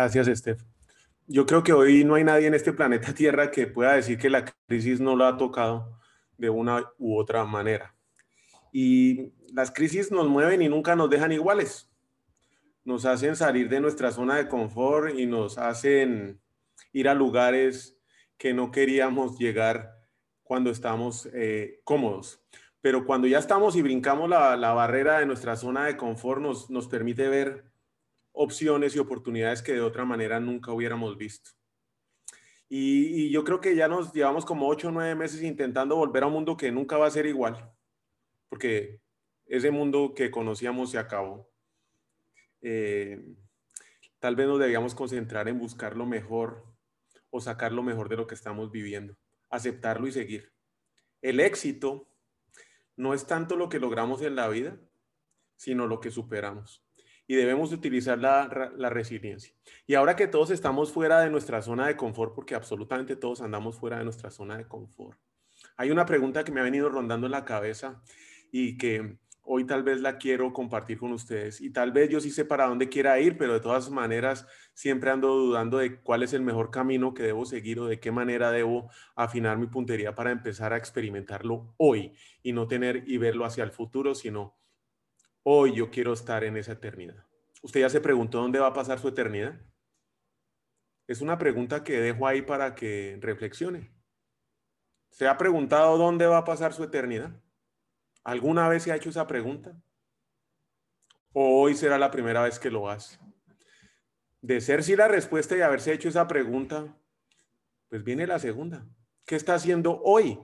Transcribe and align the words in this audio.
Gracias, 0.00 0.38
Steph. 0.38 0.62
Yo 1.26 1.44
creo 1.44 1.62
que 1.62 1.74
hoy 1.74 2.04
no 2.04 2.14
hay 2.14 2.24
nadie 2.24 2.46
en 2.46 2.54
este 2.54 2.72
planeta 2.72 3.12
Tierra 3.14 3.50
que 3.50 3.66
pueda 3.66 3.92
decir 3.92 4.16
que 4.16 4.30
la 4.30 4.46
crisis 4.66 4.98
no 4.98 5.14
lo 5.14 5.26
ha 5.26 5.36
tocado 5.36 6.00
de 6.38 6.48
una 6.48 6.90
u 6.96 7.18
otra 7.18 7.44
manera. 7.44 7.94
Y 8.72 9.34
las 9.52 9.70
crisis 9.70 10.10
nos 10.10 10.26
mueven 10.26 10.62
y 10.62 10.70
nunca 10.70 10.96
nos 10.96 11.10
dejan 11.10 11.32
iguales. 11.32 11.90
Nos 12.82 13.04
hacen 13.04 13.36
salir 13.36 13.68
de 13.68 13.78
nuestra 13.82 14.10
zona 14.10 14.36
de 14.36 14.48
confort 14.48 15.14
y 15.18 15.26
nos 15.26 15.58
hacen 15.58 16.40
ir 16.94 17.06
a 17.06 17.14
lugares 17.14 17.98
que 18.38 18.54
no 18.54 18.70
queríamos 18.70 19.38
llegar 19.38 19.98
cuando 20.42 20.70
estamos 20.70 21.28
eh, 21.34 21.82
cómodos. 21.84 22.42
Pero 22.80 23.04
cuando 23.04 23.28
ya 23.28 23.38
estamos 23.38 23.76
y 23.76 23.82
brincamos 23.82 24.30
la, 24.30 24.72
barrera 24.72 25.18
de 25.18 25.26
nuestra 25.26 25.56
zona 25.56 25.84
de 25.84 25.98
confort, 25.98 26.40
nos, 26.40 26.70
nos 26.70 26.88
permite 26.88 27.28
ver 27.28 27.69
opciones 28.32 28.94
y 28.94 28.98
oportunidades 28.98 29.62
que 29.62 29.72
de 29.72 29.80
otra 29.80 30.04
manera 30.04 30.40
nunca 30.40 30.72
hubiéramos 30.72 31.16
visto. 31.16 31.50
Y, 32.68 33.30
yo 33.30 33.42
creo 33.44 33.60
que 33.60 33.74
ya 33.74 33.88
nos 33.88 34.12
llevamos 34.12 34.44
como 34.44 34.68
ocho 34.68 34.88
o 34.88 34.90
nueve 34.92 35.14
meses 35.16 35.42
intentando 35.42 35.96
volver 35.96 36.22
a 36.22 36.26
un 36.26 36.34
mundo 36.34 36.56
que 36.56 36.70
nunca 36.70 36.96
va 36.96 37.06
a 37.06 37.10
ser 37.10 37.26
igual, 37.26 37.72
porque 38.48 39.00
ese 39.46 39.72
mundo 39.72 40.14
que 40.14 40.30
conocíamos 40.30 40.90
se 40.92 40.98
acabó. 40.98 41.50
Eh, 42.62 43.20
tal 44.20 44.36
vez 44.36 44.46
nos 44.46 44.60
debíamos 44.60 44.94
concentrar 44.94 45.48
en 45.48 45.58
buscar 45.58 45.96
lo 45.96 46.06
mejor 46.06 46.64
o 47.30 47.40
sacar 47.40 47.72
lo 47.72 47.82
mejor 47.82 48.08
de 48.08 48.16
lo 48.16 48.26
que 48.26 48.34
estamos 48.36 48.70
viviendo, 48.70 49.16
aceptarlo 49.48 50.06
y 50.06 50.12
seguir. 50.12 50.52
El 51.22 51.40
éxito 51.40 52.08
no 52.96 53.14
es 53.14 53.26
tanto 53.26 53.56
lo 53.56 53.68
que 53.68 53.80
logramos 53.80 54.22
en 54.22 54.36
la 54.36 54.48
vida, 54.48 54.78
sino 55.56 55.86
lo 55.88 56.00
que 56.00 56.10
superamos 56.10 56.84
y 57.30 57.36
debemos 57.36 57.72
utilizar 57.72 58.18
la, 58.18 58.72
la, 58.76 58.90
resiliencia. 58.90 59.54
Y 59.86 59.94
ahora 59.94 60.16
que 60.16 60.26
todos 60.26 60.50
estamos 60.50 60.90
fuera 60.90 61.20
de 61.20 61.30
nuestra 61.30 61.62
zona 61.62 61.86
de 61.86 61.96
confort, 61.96 62.34
porque 62.34 62.56
absolutamente 62.56 63.14
todos 63.14 63.40
andamos 63.40 63.78
fuera 63.78 63.98
de 63.98 64.02
nuestra 64.02 64.32
zona 64.32 64.58
de 64.58 64.66
confort, 64.66 65.16
hay 65.76 65.92
una 65.92 66.04
pregunta 66.06 66.42
que 66.42 66.50
me 66.50 66.58
ha 66.58 66.64
venido 66.64 66.88
rondando 66.88 67.28
en 67.28 67.30
la 67.30 67.44
cabeza 67.44 68.02
y 68.50 68.76
que 68.76 69.16
hoy 69.42 69.64
tal 69.64 69.84
vez 69.84 70.00
la 70.00 70.18
quiero 70.18 70.52
compartir 70.52 70.98
con 70.98 71.12
ustedes. 71.12 71.60
Y 71.60 71.70
tal 71.70 71.92
vez 71.92 72.10
yo 72.10 72.20
sí 72.20 72.32
sé 72.32 72.44
para 72.44 72.66
dónde 72.66 72.88
quiera 72.88 73.20
ir, 73.20 73.38
pero 73.38 73.52
de 73.52 73.60
todas 73.60 73.90
maneras 73.90 74.48
siempre 74.74 75.10
ando 75.10 75.28
dudando 75.28 75.78
de 75.78 76.00
cuál 76.00 76.24
es 76.24 76.32
el 76.32 76.42
mejor 76.42 76.72
camino 76.72 77.14
que 77.14 77.22
debo 77.22 77.46
seguir 77.46 77.78
o 77.78 77.86
de 77.86 78.00
qué 78.00 78.10
manera 78.10 78.50
debo 78.50 78.90
afinar 79.14 79.56
mi 79.56 79.68
puntería 79.68 80.16
para 80.16 80.32
empezar 80.32 80.72
a 80.72 80.78
experimentarlo 80.78 81.74
hoy 81.76 82.12
y 82.42 82.52
no 82.52 82.66
tener 82.66 83.04
y 83.06 83.18
verlo 83.18 83.44
hacia 83.44 83.62
el 83.62 83.70
futuro, 83.70 84.16
sino 84.16 84.59
Hoy 85.42 85.74
yo 85.74 85.90
quiero 85.90 86.12
estar 86.12 86.44
en 86.44 86.56
esa 86.56 86.72
eternidad. 86.72 87.26
¿Usted 87.62 87.80
ya 87.80 87.88
se 87.88 88.00
preguntó 88.00 88.38
dónde 88.38 88.58
va 88.58 88.68
a 88.68 88.72
pasar 88.74 88.98
su 88.98 89.08
eternidad? 89.08 89.58
Es 91.06 91.22
una 91.22 91.38
pregunta 91.38 91.82
que 91.82 92.00
dejo 92.00 92.26
ahí 92.26 92.42
para 92.42 92.74
que 92.74 93.18
reflexione. 93.20 93.92
¿Se 95.10 95.26
ha 95.26 95.38
preguntado 95.38 95.96
dónde 95.96 96.26
va 96.26 96.38
a 96.38 96.44
pasar 96.44 96.74
su 96.74 96.84
eternidad? 96.84 97.42
¿Alguna 98.22 98.68
vez 98.68 98.82
se 98.82 98.92
ha 98.92 98.96
hecho 98.96 99.08
esa 99.08 99.26
pregunta? 99.26 99.82
¿O 101.32 101.62
hoy 101.62 101.74
será 101.74 101.98
la 101.98 102.10
primera 102.10 102.42
vez 102.42 102.58
que 102.58 102.70
lo 102.70 102.88
hace? 102.88 103.18
De 104.42 104.60
ser 104.60 104.84
sí 104.84 104.94
la 104.94 105.08
respuesta 105.08 105.56
y 105.56 105.62
haberse 105.62 105.92
hecho 105.92 106.08
esa 106.08 106.28
pregunta, 106.28 106.96
pues 107.88 108.04
viene 108.04 108.26
la 108.26 108.38
segunda. 108.38 108.86
¿Qué 109.24 109.36
está 109.36 109.54
haciendo 109.54 110.00
hoy? 110.02 110.38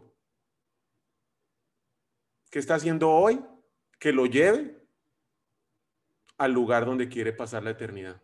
¿Qué 2.51 2.59
está 2.59 2.77
haciendo 2.77 3.11
hoy 3.11 3.45
que 3.99 4.13
lo 4.13 4.27
lleve 4.27 4.86
al 6.39 6.53
lugar 6.53 6.85
donde 6.87 7.09
quiere 7.09 7.33
pasar 7.33 7.63
la 7.63 7.71
eternidad. 7.71 8.21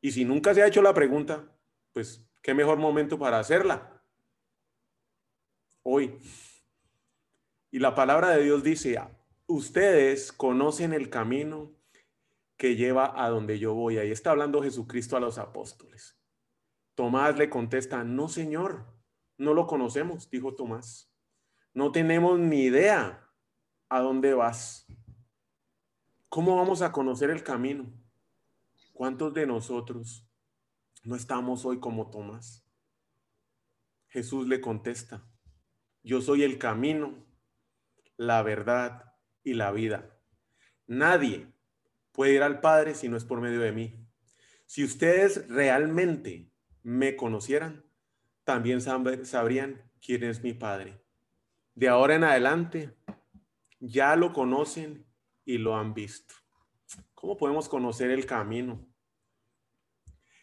Y 0.00 0.12
si 0.12 0.24
nunca 0.24 0.54
se 0.54 0.62
ha 0.62 0.66
hecho 0.66 0.82
la 0.82 0.94
pregunta, 0.94 1.52
pues 1.92 2.24
qué 2.42 2.54
mejor 2.54 2.78
momento 2.78 3.18
para 3.18 3.38
hacerla. 3.38 4.02
Hoy. 5.82 6.18
Y 7.70 7.78
la 7.78 7.94
palabra 7.94 8.30
de 8.30 8.44
Dios 8.44 8.62
dice, 8.62 9.00
ustedes 9.46 10.32
conocen 10.32 10.92
el 10.92 11.10
camino 11.10 11.72
que 12.56 12.76
lleva 12.76 13.12
a 13.24 13.28
donde 13.30 13.58
yo 13.58 13.74
voy. 13.74 13.98
Ahí 13.98 14.10
está 14.10 14.30
hablando 14.30 14.62
Jesucristo 14.62 15.16
a 15.16 15.20
los 15.20 15.38
apóstoles. 15.38 16.18
Tomás 16.94 17.36
le 17.36 17.48
contesta, 17.48 18.02
no, 18.04 18.28
Señor, 18.28 18.84
no 19.36 19.54
lo 19.54 19.66
conocemos, 19.66 20.28
dijo 20.30 20.54
Tomás. 20.54 21.12
No 21.72 21.92
tenemos 21.92 22.38
ni 22.40 22.62
idea 22.64 23.30
a 23.88 24.00
dónde 24.00 24.34
vas. 24.34 24.86
¿Cómo 26.28 26.56
vamos 26.56 26.82
a 26.82 26.92
conocer 26.92 27.30
el 27.30 27.42
camino? 27.42 27.90
¿Cuántos 28.92 29.32
de 29.32 29.46
nosotros 29.46 30.28
no 31.02 31.16
estamos 31.16 31.64
hoy 31.64 31.80
como 31.80 32.10
Tomás? 32.10 32.66
Jesús 34.08 34.46
le 34.46 34.60
contesta, 34.60 35.26
yo 36.02 36.20
soy 36.20 36.42
el 36.42 36.58
camino, 36.58 37.26
la 38.18 38.42
verdad 38.42 39.14
y 39.42 39.54
la 39.54 39.72
vida. 39.72 40.20
Nadie 40.86 41.50
puede 42.12 42.34
ir 42.34 42.42
al 42.42 42.60
Padre 42.60 42.94
si 42.94 43.08
no 43.08 43.16
es 43.16 43.24
por 43.24 43.40
medio 43.40 43.60
de 43.60 43.72
mí. 43.72 44.06
Si 44.66 44.84
ustedes 44.84 45.48
realmente 45.48 46.52
me 46.82 47.16
conocieran, 47.16 47.86
también 48.44 48.82
sabrían 48.82 49.90
quién 50.04 50.24
es 50.24 50.42
mi 50.42 50.52
Padre. 50.52 51.02
De 51.74 51.88
ahora 51.88 52.16
en 52.16 52.24
adelante, 52.24 52.94
ya 53.80 54.14
lo 54.14 54.34
conocen 54.34 55.07
y 55.48 55.56
lo 55.56 55.74
han 55.74 55.94
visto. 55.94 56.34
¿Cómo 57.14 57.38
podemos 57.38 57.70
conocer 57.70 58.10
el 58.10 58.26
camino? 58.26 58.86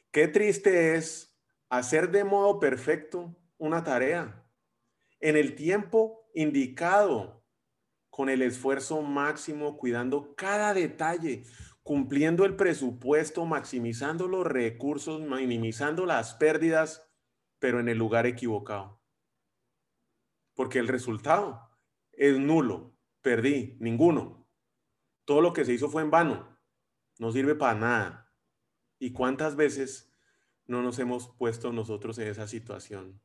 Qué 0.10 0.28
triste 0.28 0.96
es 0.96 1.38
hacer 1.70 2.10
de 2.10 2.24
modo 2.24 2.60
perfecto 2.60 3.38
una 3.60 3.84
tarea 3.84 4.44
en 5.20 5.38
el 5.38 5.54
tiempo 5.54 6.28
indicado, 6.34 7.46
con 8.10 8.30
el 8.30 8.42
esfuerzo 8.42 9.04
máximo, 9.04 9.78
cuidando 9.78 10.34
cada 10.36 10.74
detalle, 10.74 11.44
cumpliendo 11.84 12.44
el 12.44 12.56
presupuesto, 12.56 13.46
maximizando 13.46 14.28
los 14.28 14.48
recursos, 14.48 15.22
minimizando 15.22 16.08
las 16.08 16.34
pérdidas, 16.34 17.08
pero 17.60 17.80
en 17.80 17.90
el 17.90 18.00
lugar 18.00 18.26
equivocado. 18.26 19.04
Porque 20.56 20.80
el 20.80 20.88
resultado 20.88 21.70
es 22.12 22.40
nulo, 22.40 22.98
perdí, 23.22 23.78
ninguno. 23.80 24.45
Todo 25.26 25.42
lo 25.42 25.54
que 25.54 25.66
se 25.66 25.74
hizo 25.74 25.90
fue 25.90 26.04
en 26.04 26.12
vano, 26.12 26.58
no 27.18 27.32
sirve 27.32 27.56
para 27.56 27.78
nada. 27.78 28.32
¿Y 29.00 29.12
cuántas 29.12 29.56
veces 29.56 30.12
no 30.68 30.82
nos 30.82 31.00
hemos 31.00 31.30
puesto 31.38 31.74
nosotros 31.74 32.18
en 32.20 32.28
esa 32.28 32.48
situación, 32.48 33.22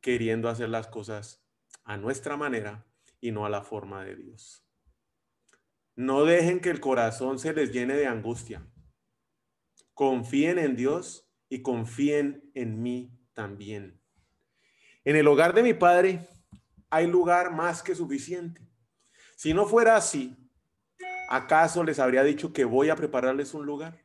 queriendo 0.00 0.48
hacer 0.48 0.68
las 0.68 0.86
cosas 0.86 1.44
a 1.84 1.96
nuestra 1.96 2.36
manera 2.36 2.86
y 3.20 3.32
no 3.32 3.44
a 3.44 3.50
la 3.50 3.62
forma 3.62 4.04
de 4.04 4.16
Dios? 4.16 4.64
No 5.94 6.24
dejen 6.24 6.60
que 6.60 6.70
el 6.70 6.80
corazón 6.80 7.38
se 7.38 7.52
les 7.52 7.72
llene 7.72 7.94
de 7.94 8.06
angustia. 8.06 8.66
Confíen 9.92 10.58
en 10.58 10.74
Dios 10.74 11.28
y 11.48 11.60
confíen 11.60 12.50
en 12.54 12.82
mí 12.82 13.18
también. 13.34 14.00
En 15.04 15.16
el 15.16 15.26
hogar 15.26 15.52
de 15.52 15.62
mi 15.62 15.74
padre 15.74 16.26
hay 16.88 17.06
lugar 17.06 17.52
más 17.52 17.82
que 17.82 17.94
suficiente. 17.94 18.66
Si 19.36 19.52
no 19.52 19.66
fuera 19.66 19.96
así, 19.96 20.41
¿acaso 21.32 21.82
les 21.82 21.98
habría 21.98 22.22
dicho 22.24 22.52
que 22.52 22.66
voy 22.66 22.90
a 22.90 22.96
prepararles 22.96 23.54
un 23.54 23.64
lugar? 23.64 24.04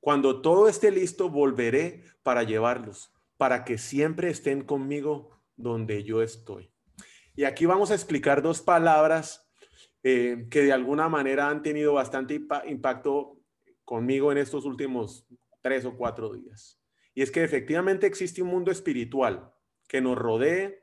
Cuando 0.00 0.40
todo 0.40 0.66
esté 0.66 0.90
listo, 0.90 1.28
volveré 1.28 2.04
para 2.22 2.42
llevarlos, 2.42 3.12
para 3.36 3.64
que 3.64 3.76
siempre 3.76 4.30
estén 4.30 4.64
conmigo 4.64 5.42
donde 5.56 6.04
yo 6.04 6.22
estoy. 6.22 6.72
Y 7.34 7.44
aquí 7.44 7.66
vamos 7.66 7.90
a 7.90 7.94
explicar 7.94 8.40
dos 8.40 8.62
palabras 8.62 9.46
eh, 10.02 10.46
que 10.50 10.62
de 10.62 10.72
alguna 10.72 11.10
manera 11.10 11.50
han 11.50 11.62
tenido 11.62 11.92
bastante 11.92 12.40
impacto 12.66 13.38
conmigo 13.84 14.32
en 14.32 14.38
estos 14.38 14.64
últimos 14.64 15.26
tres 15.60 15.84
o 15.84 15.98
cuatro 15.98 16.32
días. 16.32 16.80
Y 17.12 17.20
es 17.20 17.30
que 17.30 17.44
efectivamente 17.44 18.06
existe 18.06 18.40
un 18.40 18.48
mundo 18.48 18.70
espiritual 18.70 19.52
que 19.86 20.00
nos 20.00 20.16
rodee, 20.16 20.82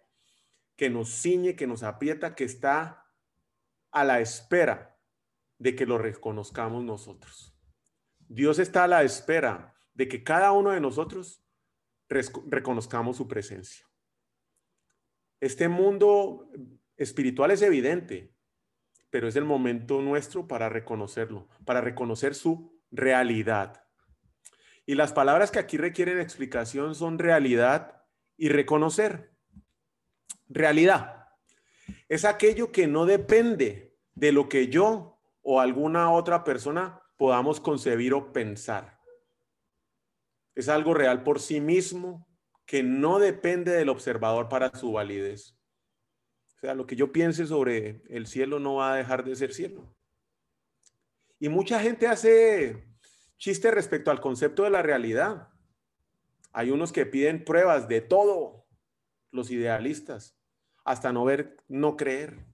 que 0.76 0.92
nos 0.92 1.10
ciñe, 1.10 1.56
que 1.56 1.66
nos 1.66 1.82
aprieta, 1.82 2.36
que 2.36 2.44
está 2.44 3.08
a 3.92 4.04
la 4.04 4.20
espera 4.20 4.93
de 5.58 5.76
que 5.76 5.86
lo 5.86 5.98
reconozcamos 5.98 6.84
nosotros. 6.84 7.56
Dios 8.20 8.60
está 8.60 8.86
a 8.86 8.88
la 8.88 9.04
espera 9.04 9.74
de 9.94 10.08
que 10.08 10.24
cada 10.24 10.52
uno 10.52 10.72
de 10.72 10.80
nosotros 10.80 11.44
reconozcamos 12.10 13.18
su 13.18 13.28
presencia. 13.28 13.88
Este 15.40 15.68
mundo 15.68 16.50
espiritual 16.96 17.52
es 17.52 17.62
evidente, 17.62 18.34
pero 19.10 19.28
es 19.28 19.36
el 19.36 19.46
momento 19.46 20.02
nuestro 20.02 20.48
para 20.48 20.70
reconocerlo, 20.70 21.50
para 21.66 21.82
reconocer 21.82 22.36
su 22.36 22.82
realidad. 22.92 23.84
Y 24.86 24.96
las 24.96 25.14
palabras 25.14 25.52
que 25.52 25.60
aquí 25.60 25.78
requieren 25.78 26.20
explicación 26.20 26.96
son 26.96 27.20
realidad 27.20 28.04
y 28.38 28.50
reconocer. 28.50 29.34
Realidad 30.48 31.24
es 32.10 32.26
aquello 32.26 32.72
que 32.72 32.88
no 32.88 33.06
depende 33.06 33.96
de 34.14 34.32
lo 34.32 34.50
que 34.50 34.68
yo 34.68 35.13
o 35.44 35.60
alguna 35.60 36.12
otra 36.12 36.44
persona 36.44 37.02
podamos 37.18 37.60
concebir 37.60 38.14
o 38.14 38.34
pensar. 38.34 39.00
Es 40.56 40.70
algo 40.70 40.94
real 40.94 41.24
por 41.24 41.40
sí 41.40 41.62
mismo 41.62 42.28
que 42.66 42.82
no 42.82 43.20
depende 43.20 43.72
del 43.72 43.90
observador 43.90 44.50
para 44.50 44.74
su 44.76 44.94
validez. 44.94 45.56
O 46.58 46.60
sea, 46.62 46.74
lo 46.74 46.88
que 46.88 46.96
yo 46.96 47.12
piense 47.12 47.46
sobre 47.46 48.02
el 48.10 48.26
cielo 48.26 48.60
no 48.60 48.76
va 48.76 48.94
a 48.94 48.96
dejar 48.96 49.24
de 49.26 49.36
ser 49.36 49.54
cielo. 49.54 49.94
Y 51.40 51.50
mucha 51.50 51.80
gente 51.82 52.08
hace 52.08 52.88
chiste 53.38 53.70
respecto 53.70 54.12
al 54.12 54.22
concepto 54.22 54.64
de 54.64 54.70
la 54.70 54.82
realidad. 54.82 55.50
Hay 56.54 56.72
unos 56.72 56.94
que 56.94 57.06
piden 57.06 57.44
pruebas 57.44 57.90
de 57.90 58.00
todo, 58.00 58.66
los 59.32 59.52
idealistas, 59.52 60.38
hasta 60.86 61.12
no 61.12 61.26
ver, 61.26 61.58
no 61.68 61.98
creer. 61.98 62.46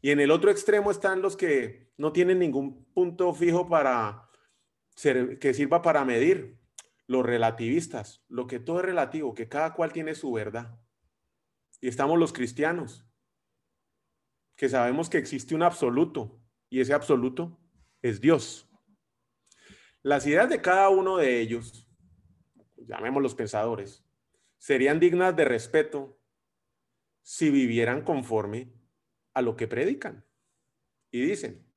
Y 0.00 0.10
en 0.10 0.20
el 0.20 0.30
otro 0.30 0.50
extremo 0.50 0.90
están 0.90 1.22
los 1.22 1.36
que 1.36 1.92
no 1.96 2.12
tienen 2.12 2.38
ningún 2.38 2.84
punto 2.92 3.32
fijo 3.32 3.68
para 3.68 4.28
que 5.40 5.52
sirva 5.52 5.82
para 5.82 6.04
medir, 6.04 6.58
los 7.06 7.24
relativistas, 7.24 8.24
lo 8.28 8.46
que 8.46 8.58
todo 8.58 8.80
es 8.80 8.84
relativo, 8.84 9.34
que 9.34 9.48
cada 9.48 9.74
cual 9.74 9.92
tiene 9.92 10.14
su 10.14 10.32
verdad. 10.32 10.78
Y 11.80 11.88
estamos 11.88 12.18
los 12.18 12.32
cristianos, 12.32 13.06
que 14.56 14.68
sabemos 14.68 15.08
que 15.08 15.18
existe 15.18 15.54
un 15.54 15.62
absoluto, 15.62 16.40
y 16.68 16.80
ese 16.80 16.94
absoluto 16.94 17.60
es 18.02 18.20
Dios. 18.20 18.68
Las 20.02 20.26
ideas 20.26 20.48
de 20.48 20.60
cada 20.60 20.88
uno 20.88 21.16
de 21.16 21.40
ellos, 21.40 21.88
llamémoslos 22.76 23.34
pensadores, 23.34 24.04
serían 24.58 24.98
dignas 24.98 25.36
de 25.36 25.44
respeto 25.44 26.18
si 27.22 27.50
vivieran 27.50 28.02
conforme 28.02 28.72
a 29.36 29.42
lo 29.42 29.54
que 29.54 29.68
predican 29.68 30.24
y 31.10 31.20
dicen. 31.20 31.70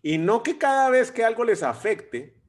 Y 0.00 0.16
no 0.16 0.42
que 0.42 0.56
cada 0.56 0.88
vez 0.88 1.12
que 1.12 1.22
algo 1.22 1.44
les 1.44 1.62
afecte 1.62 2.42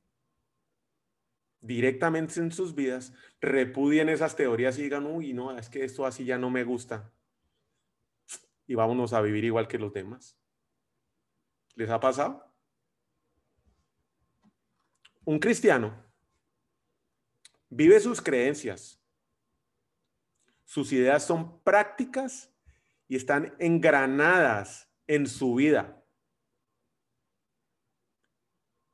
directamente 1.59 2.39
en 2.39 2.49
sus 2.53 2.73
vidas, 2.73 3.11
repudien 3.41 4.07
esas 4.07 4.37
teorías 4.37 4.79
y 4.79 4.83
digan, 4.83 5.05
uy, 5.05 5.33
no, 5.33 5.57
es 5.57 5.69
que 5.69 5.83
esto 5.83 6.05
así 6.05 6.23
ya 6.23 6.37
no 6.37 6.49
me 6.49 6.63
gusta. 6.63 7.11
Y 8.67 8.75
vámonos 8.75 9.11
a 9.11 9.19
vivir 9.19 9.43
igual 9.43 9.67
que 9.67 9.79
los 9.79 9.91
demás. 9.91 10.39
¿Les 11.75 11.89
ha 11.89 11.99
pasado? 11.99 12.55
Un 15.25 15.39
cristiano 15.39 15.93
vive 17.69 17.99
sus 17.99 18.21
creencias. 18.21 18.97
Sus 20.63 20.93
ideas 20.93 21.25
son 21.25 21.59
prácticas 21.63 22.54
y 23.07 23.15
están 23.15 23.55
engranadas 23.59 24.89
en 25.07 25.27
su 25.27 25.55
vida. 25.55 26.03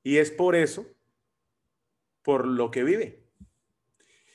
Y 0.04 0.18
es 0.18 0.32
por 0.32 0.56
eso, 0.56 0.86
por 2.22 2.46
lo 2.46 2.72
que 2.72 2.84
vive. 2.84 3.30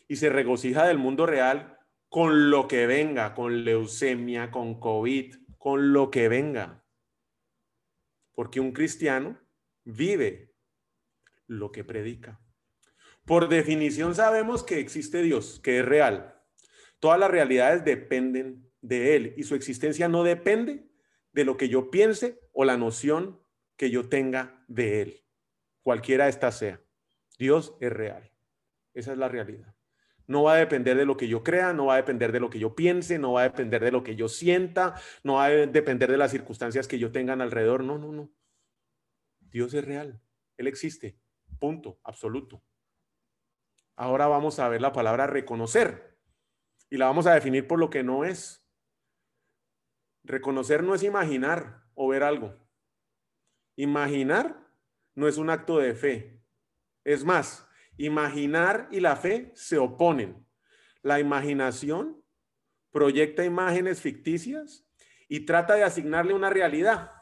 Y 0.09 0.17
se 0.17 0.29
regocija 0.29 0.87
del 0.87 0.99
mundo 0.99 1.27
real 1.27 1.79
con 2.09 2.51
lo 2.51 2.69
que 2.69 2.87
venga, 2.87 3.35
con 3.35 3.65
leucemia, 3.65 4.51
con 4.51 4.79
COVID, 4.79 5.35
con 5.59 5.93
lo 5.93 6.11
que 6.11 6.29
venga. 6.29 6.85
Porque 8.33 8.61
un 8.61 8.73
cristiano 8.73 9.41
vive 9.85 10.55
lo 11.47 11.73
que 11.73 11.85
predica. 11.85 12.41
Por 13.25 13.49
definición 13.49 14.15
sabemos 14.15 14.63
que 14.63 14.79
existe 14.79 15.23
Dios, 15.23 15.61
que 15.61 15.81
es 15.81 15.85
real. 15.85 16.41
Todas 17.01 17.19
las 17.19 17.31
realidades 17.31 17.85
dependen 17.85 18.66
de 18.87 19.17
Él 19.17 19.35
y 19.37 19.43
su 19.43 19.55
existencia 19.55 20.09
no 20.09 20.23
depende 20.23 20.87
de 21.33 21.45
lo 21.45 21.57
que 21.57 21.69
yo 21.69 21.91
piense 21.91 22.41
o 22.53 22.65
la 22.65 22.77
noción 22.77 23.41
que 23.77 23.91
yo 23.91 24.09
tenga 24.09 24.65
de 24.69 25.03
Él. 25.03 25.25
Cualquiera 25.83 26.29
esta 26.29 26.51
sea. 26.53 26.81
Dios 27.39 27.77
es 27.81 27.93
real. 27.93 28.33
Esa 28.95 29.13
es 29.13 29.19
la 29.19 29.29
realidad. 29.29 29.75
No 30.27 30.45
va 30.45 30.55
a 30.55 30.59
depender 30.59 30.97
de 30.97 31.05
lo 31.05 31.17
que 31.17 31.29
yo 31.29 31.45
crea, 31.45 31.73
no 31.73 31.87
va 31.87 31.95
a 31.95 31.99
depender 31.99 32.33
de 32.33 32.41
lo 32.41 32.51
que 32.51 32.59
yo 32.59 32.75
piense, 32.75 33.19
no 33.19 33.35
va 33.35 33.43
a 33.43 33.49
depender 33.49 33.85
de 33.85 33.93
lo 33.93 34.03
que 34.03 34.17
yo 34.17 34.29
sienta, 34.29 34.95
no 35.23 35.35
va 35.35 35.45
a 35.45 35.51
depender 35.51 36.11
de 36.11 36.17
las 36.17 36.33
circunstancias 36.33 36.89
que 36.89 36.99
yo 36.99 37.13
tenga 37.13 37.35
alrededor. 37.35 37.85
No, 37.85 37.99
no, 37.99 38.11
no. 38.13 38.33
Dios 39.41 39.75
es 39.75 39.85
real. 39.85 40.21
Él 40.57 40.67
existe. 40.67 41.19
Punto, 41.61 42.01
absoluto. 42.03 42.63
Ahora 43.95 44.27
vamos 44.27 44.59
a 44.59 44.69
ver 44.69 44.81
la 44.81 44.93
palabra 44.93 45.27
reconocer 45.27 46.19
y 46.91 46.97
la 46.97 47.07
vamos 47.07 47.27
a 47.27 47.35
definir 47.35 47.67
por 47.67 47.79
lo 47.79 47.91
que 47.91 48.03
no 48.03 48.25
es. 48.25 48.66
Reconocer 50.27 50.83
no 50.83 50.95
es 50.95 51.05
imaginar 51.05 51.85
o 51.95 52.09
ver 52.09 52.25
algo. 52.25 52.55
Imaginar 53.77 54.67
no 55.15 55.29
es 55.29 55.39
un 55.39 55.51
acto 55.51 55.79
de 55.79 55.95
fe. 55.95 56.43
Es 57.05 57.25
más, 57.25 57.69
imaginar 57.97 58.89
y 58.91 58.99
la 58.99 59.15
fe 59.15 59.53
se 59.55 59.79
oponen. 59.79 60.45
La 61.03 61.21
imaginación 61.21 62.25
proyecta 62.91 63.45
imágenes 63.45 64.01
ficticias 64.01 64.85
y 65.29 65.47
trata 65.47 65.75
de 65.75 65.85
asignarle 65.85 66.35
una 66.35 66.51
realidad. 66.51 67.13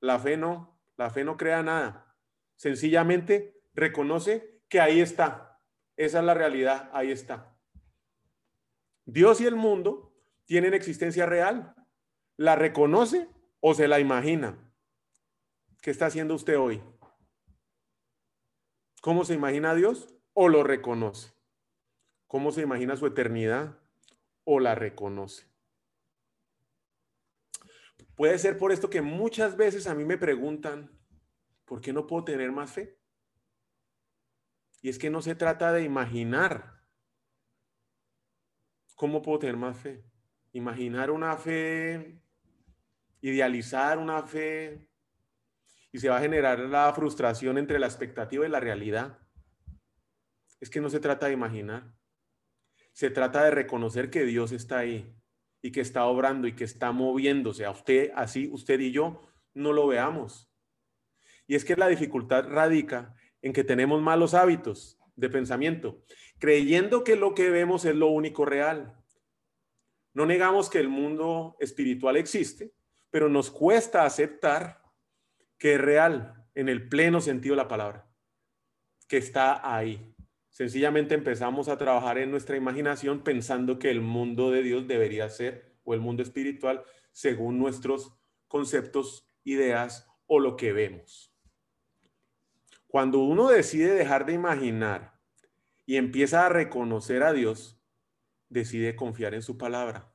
La 0.00 0.18
fe 0.18 0.38
no, 0.38 0.80
la 0.96 1.10
fe 1.10 1.22
no 1.22 1.36
crea 1.36 1.62
nada. 1.62 2.16
Sencillamente 2.56 3.60
reconoce 3.74 4.62
que 4.70 4.80
ahí 4.80 5.00
está. 5.00 5.60
Esa 5.96 6.20
es 6.20 6.24
la 6.24 6.34
realidad, 6.34 6.88
ahí 6.94 7.10
está. 7.10 7.54
Dios 9.04 9.42
y 9.42 9.46
el 9.46 9.54
mundo 9.54 10.16
tienen 10.46 10.72
existencia 10.72 11.26
real. 11.26 11.74
¿La 12.36 12.56
reconoce 12.56 13.28
o 13.60 13.74
se 13.74 13.86
la 13.86 14.00
imagina? 14.00 14.58
¿Qué 15.80 15.90
está 15.90 16.06
haciendo 16.06 16.34
usted 16.34 16.58
hoy? 16.58 16.82
¿Cómo 19.00 19.24
se 19.24 19.34
imagina 19.34 19.70
a 19.70 19.74
Dios 19.74 20.14
o 20.32 20.48
lo 20.48 20.64
reconoce? 20.64 21.32
¿Cómo 22.26 22.50
se 22.50 22.62
imagina 22.62 22.96
su 22.96 23.06
eternidad 23.06 23.78
o 24.42 24.58
la 24.58 24.74
reconoce? 24.74 25.46
Puede 28.16 28.38
ser 28.38 28.58
por 28.58 28.72
esto 28.72 28.90
que 28.90 29.02
muchas 29.02 29.56
veces 29.56 29.86
a 29.86 29.94
mí 29.94 30.04
me 30.04 30.18
preguntan, 30.18 30.90
¿por 31.64 31.80
qué 31.80 31.92
no 31.92 32.06
puedo 32.06 32.24
tener 32.24 32.50
más 32.50 32.72
fe? 32.72 32.98
Y 34.82 34.88
es 34.88 34.98
que 34.98 35.10
no 35.10 35.22
se 35.22 35.34
trata 35.36 35.72
de 35.72 35.82
imaginar. 35.82 36.82
¿Cómo 38.96 39.22
puedo 39.22 39.38
tener 39.38 39.56
más 39.56 39.76
fe? 39.78 40.04
Imaginar 40.52 41.10
una 41.10 41.36
fe, 41.36 42.23
idealizar 43.24 43.96
una 43.96 44.22
fe, 44.22 44.86
y 45.90 45.98
se 45.98 46.10
va 46.10 46.18
a 46.18 46.20
generar 46.20 46.58
la 46.58 46.92
frustración 46.92 47.56
entre 47.56 47.78
la 47.78 47.86
expectativa 47.86 48.44
y 48.44 48.50
la 48.50 48.60
realidad. 48.60 49.18
Es 50.60 50.68
que 50.68 50.80
no 50.80 50.90
se 50.90 51.00
trata 51.00 51.26
de 51.26 51.32
imaginar. 51.32 51.94
Se 52.92 53.08
trata 53.08 53.44
de 53.44 53.50
reconocer 53.50 54.10
que 54.10 54.24
Dios 54.24 54.52
está 54.52 54.78
ahí 54.78 55.16
y 55.62 55.72
que 55.72 55.80
está 55.80 56.04
obrando 56.04 56.46
y 56.46 56.54
que 56.54 56.64
está 56.64 56.92
moviéndose. 56.92 57.64
A 57.64 57.70
usted, 57.70 58.10
así 58.14 58.50
usted 58.52 58.78
y 58.80 58.92
yo, 58.92 59.22
no 59.54 59.72
lo 59.72 59.86
veamos. 59.86 60.52
Y 61.46 61.54
es 61.54 61.64
que 61.64 61.76
la 61.76 61.88
dificultad 61.88 62.46
radica 62.46 63.14
en 63.40 63.54
que 63.54 63.64
tenemos 63.64 64.02
malos 64.02 64.34
hábitos 64.34 64.98
de 65.16 65.30
pensamiento, 65.30 66.02
creyendo 66.38 67.04
que 67.04 67.16
lo 67.16 67.34
que 67.34 67.48
vemos 67.48 67.86
es 67.86 67.94
lo 67.94 68.08
único 68.08 68.44
real. 68.44 69.00
No 70.12 70.26
negamos 70.26 70.68
que 70.68 70.80
el 70.80 70.88
mundo 70.88 71.56
espiritual 71.60 72.16
existe, 72.16 72.74
pero 73.14 73.28
nos 73.28 73.48
cuesta 73.48 74.04
aceptar 74.04 74.82
que 75.56 75.74
es 75.74 75.80
real 75.80 76.44
en 76.56 76.68
el 76.68 76.88
pleno 76.88 77.20
sentido 77.20 77.54
de 77.54 77.62
la 77.62 77.68
palabra, 77.68 78.08
que 79.06 79.18
está 79.18 79.72
ahí. 79.72 80.16
Sencillamente 80.48 81.14
empezamos 81.14 81.68
a 81.68 81.78
trabajar 81.78 82.18
en 82.18 82.32
nuestra 82.32 82.56
imaginación 82.56 83.22
pensando 83.22 83.78
que 83.78 83.92
el 83.92 84.00
mundo 84.00 84.50
de 84.50 84.64
Dios 84.64 84.88
debería 84.88 85.30
ser, 85.30 85.76
o 85.84 85.94
el 85.94 86.00
mundo 86.00 86.24
espiritual, 86.24 86.82
según 87.12 87.56
nuestros 87.56 88.18
conceptos, 88.48 89.28
ideas 89.44 90.10
o 90.26 90.40
lo 90.40 90.56
que 90.56 90.72
vemos. 90.72 91.32
Cuando 92.88 93.20
uno 93.20 93.48
decide 93.48 93.94
dejar 93.94 94.26
de 94.26 94.32
imaginar 94.32 95.20
y 95.86 95.98
empieza 95.98 96.46
a 96.46 96.48
reconocer 96.48 97.22
a 97.22 97.32
Dios, 97.32 97.80
decide 98.48 98.96
confiar 98.96 99.34
en 99.34 99.42
su 99.42 99.56
palabra 99.56 100.12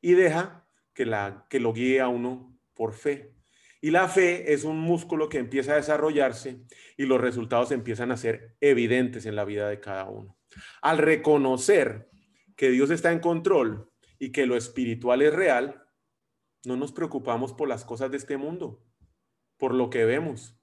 y 0.00 0.14
deja 0.14 0.63
que, 0.94 1.04
la, 1.06 1.46
que 1.50 1.60
lo 1.60 1.72
guíe 1.72 2.00
a 2.00 2.08
uno 2.08 2.56
por 2.74 2.92
fe. 2.92 3.34
Y 3.80 3.90
la 3.90 4.08
fe 4.08 4.54
es 4.54 4.64
un 4.64 4.78
músculo 4.78 5.28
que 5.28 5.38
empieza 5.38 5.72
a 5.72 5.76
desarrollarse 5.76 6.62
y 6.96 7.04
los 7.04 7.20
resultados 7.20 7.70
empiezan 7.70 8.10
a 8.12 8.16
ser 8.16 8.56
evidentes 8.60 9.26
en 9.26 9.36
la 9.36 9.44
vida 9.44 9.68
de 9.68 9.80
cada 9.80 10.08
uno. 10.08 10.38
Al 10.80 10.98
reconocer 10.98 12.08
que 12.56 12.70
Dios 12.70 12.90
está 12.90 13.12
en 13.12 13.20
control 13.20 13.90
y 14.18 14.32
que 14.32 14.46
lo 14.46 14.56
espiritual 14.56 15.20
es 15.20 15.34
real, 15.34 15.86
no 16.64 16.76
nos 16.76 16.92
preocupamos 16.92 17.52
por 17.52 17.68
las 17.68 17.84
cosas 17.84 18.10
de 18.10 18.16
este 18.16 18.38
mundo, 18.38 18.82
por 19.58 19.74
lo 19.74 19.90
que 19.90 20.06
vemos. 20.06 20.56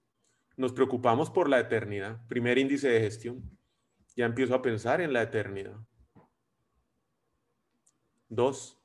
Nos 0.57 0.73
preocupamos 0.73 1.29
por 1.29 1.47
la 1.47 1.59
eternidad. 1.59 2.25
Primer 2.27 2.57
índice 2.57 2.89
de 2.89 3.01
gestión. 3.01 3.57
Ya 4.15 4.25
empiezo 4.25 4.55
a 4.55 4.61
pensar 4.61 4.99
en 4.99 5.13
la 5.13 5.21
eternidad. 5.21 5.77
Dos, 8.29 8.80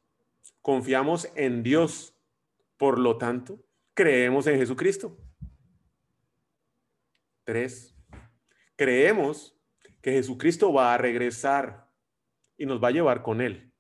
confiamos 0.63 1.29
en 1.35 1.63
Dios. 1.63 2.15
Por 2.77 2.99
lo 2.99 3.17
tanto, 3.17 3.65
creemos 3.95 4.47
en 4.47 4.59
Jesucristo. 4.59 5.17
Tres, 7.45 7.97
creemos 8.75 9.57
que 10.03 10.13
Jesucristo 10.13 10.73
va 10.73 10.95
a 10.95 10.99
regresar 10.99 11.89
y 12.57 12.67
nos 12.67 12.83
va 12.83 12.89
a 12.89 12.93
llevar 12.93 13.23
con 13.23 13.41
Él. 13.41 13.73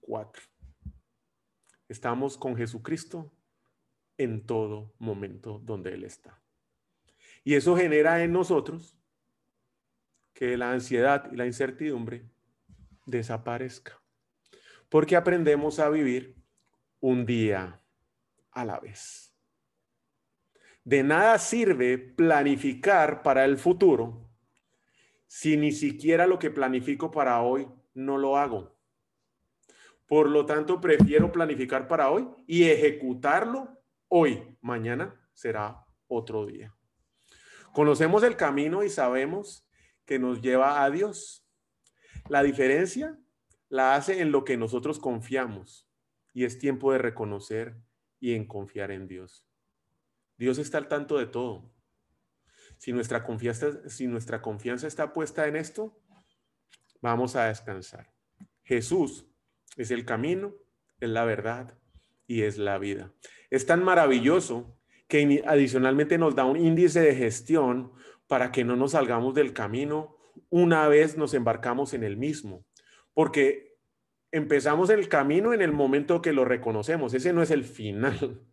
Cuatro, 0.00 0.42
estamos 1.88 2.36
con 2.36 2.56
Jesucristo 2.56 3.32
en 4.18 4.44
todo 4.44 4.94
momento 4.98 5.60
donde 5.60 5.94
Él 5.94 6.04
está. 6.04 6.42
Y 7.42 7.54
eso 7.54 7.76
genera 7.76 8.22
en 8.22 8.32
nosotros 8.32 8.98
que 10.32 10.56
la 10.56 10.72
ansiedad 10.72 11.30
y 11.32 11.36
la 11.36 11.46
incertidumbre 11.46 12.28
desaparezca. 13.06 14.00
Porque 14.88 15.16
aprendemos 15.16 15.78
a 15.78 15.88
vivir 15.88 16.36
un 17.00 17.26
día 17.26 17.80
a 18.52 18.64
la 18.64 18.78
vez. 18.80 19.34
De 20.84 21.02
nada 21.02 21.38
sirve 21.38 21.98
planificar 21.98 23.22
para 23.22 23.44
el 23.44 23.56
futuro 23.56 24.30
si 25.26 25.56
ni 25.56 25.72
siquiera 25.72 26.26
lo 26.26 26.38
que 26.38 26.50
planifico 26.50 27.10
para 27.10 27.40
hoy 27.40 27.68
no 27.94 28.18
lo 28.18 28.36
hago. 28.36 28.76
Por 30.06 30.28
lo 30.28 30.46
tanto, 30.46 30.80
prefiero 30.80 31.32
planificar 31.32 31.88
para 31.88 32.10
hoy 32.10 32.28
y 32.46 32.64
ejecutarlo 32.64 33.80
hoy. 34.08 34.56
Mañana 34.60 35.28
será 35.32 35.84
otro 36.06 36.46
día. 36.46 36.74
Conocemos 37.72 38.22
el 38.22 38.36
camino 38.36 38.84
y 38.84 38.90
sabemos 38.90 39.66
que 40.04 40.18
nos 40.18 40.40
lleva 40.40 40.84
a 40.84 40.90
Dios. 40.90 41.43
La 42.28 42.42
diferencia 42.42 43.18
la 43.68 43.94
hace 43.94 44.20
en 44.20 44.32
lo 44.32 44.44
que 44.44 44.56
nosotros 44.56 44.98
confiamos 44.98 45.88
y 46.32 46.44
es 46.44 46.58
tiempo 46.58 46.92
de 46.92 46.98
reconocer 46.98 47.76
y 48.18 48.34
en 48.34 48.46
confiar 48.46 48.90
en 48.90 49.06
Dios. 49.06 49.46
Dios 50.38 50.58
está 50.58 50.78
al 50.78 50.88
tanto 50.88 51.18
de 51.18 51.26
todo. 51.26 51.70
Si 52.78 52.92
nuestra 52.92 53.24
confianza, 53.24 53.88
si 53.88 54.06
nuestra 54.06 54.40
confianza 54.40 54.86
está 54.86 55.12
puesta 55.12 55.46
en 55.46 55.56
esto, 55.56 56.00
vamos 57.00 57.36
a 57.36 57.46
descansar. 57.46 58.12
Jesús 58.62 59.26
es 59.76 59.90
el 59.90 60.04
camino, 60.04 60.54
es 61.00 61.10
la 61.10 61.24
verdad 61.24 61.78
y 62.26 62.42
es 62.42 62.56
la 62.56 62.78
vida. 62.78 63.12
Es 63.50 63.66
tan 63.66 63.84
maravilloso 63.84 64.78
que 65.08 65.44
adicionalmente 65.46 66.16
nos 66.16 66.34
da 66.34 66.46
un 66.46 66.56
índice 66.56 67.00
de 67.00 67.14
gestión 67.14 67.92
para 68.26 68.50
que 68.50 68.64
no 68.64 68.76
nos 68.76 68.92
salgamos 68.92 69.34
del 69.34 69.52
camino 69.52 70.13
una 70.50 70.88
vez 70.88 71.16
nos 71.16 71.34
embarcamos 71.34 71.94
en 71.94 72.04
el 72.04 72.16
mismo. 72.16 72.64
Porque 73.12 73.76
empezamos 74.32 74.90
el 74.90 75.08
camino 75.08 75.52
en 75.52 75.62
el 75.62 75.72
momento 75.72 76.20
que 76.20 76.32
lo 76.32 76.44
reconocemos. 76.44 77.14
Ese 77.14 77.32
no 77.32 77.42
es 77.42 77.50
el 77.50 77.64
final. 77.64 78.42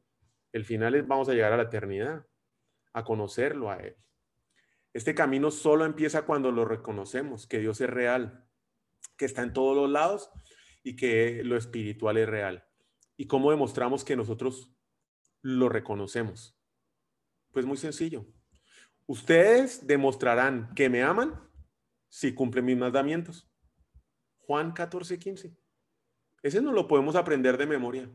El 0.53 0.65
final 0.65 0.95
es 0.95 1.07
vamos 1.07 1.29
a 1.29 1.33
llegar 1.33 1.53
a 1.53 1.57
la 1.57 1.63
eternidad, 1.63 2.27
a 2.91 3.05
conocerlo 3.05 3.71
a 3.71 3.77
Él. 3.77 3.95
Este 4.93 5.15
camino 5.15 5.50
solo 5.50 5.85
empieza 5.85 6.23
cuando 6.23 6.51
lo 6.51 6.65
reconocemos, 6.65 7.47
que 7.47 7.59
Dios 7.59 7.79
es 7.79 7.89
real, 7.89 8.45
que 9.15 9.23
está 9.23 9.43
en 9.43 9.53
todos 9.53 9.77
los 9.77 9.89
lados 9.89 10.29
y 10.83 10.97
que 10.97 11.41
lo 11.45 11.55
espiritual 11.55 12.17
es 12.17 12.27
real. 12.27 12.65
¿Y 13.15 13.27
cómo 13.27 13.51
demostramos 13.51 14.03
que 14.03 14.17
nosotros 14.17 14.75
lo 15.41 15.69
reconocemos? 15.69 16.59
Pues 17.51 17.65
muy 17.65 17.77
sencillo. 17.77 18.25
Ustedes 19.05 19.88
demostrarán 19.88 20.73
que 20.75 20.89
me 20.89 21.03
aman 21.03 21.39
si 22.11 22.33
cumplen 22.33 22.65
mis 22.65 22.77
mandamientos. 22.77 23.49
Juan 24.39 24.73
14, 24.73 25.17
15. 25.17 25.55
Ese 26.43 26.61
no 26.61 26.73
lo 26.73 26.87
podemos 26.87 27.15
aprender 27.15 27.57
de 27.57 27.65
memoria. 27.65 28.11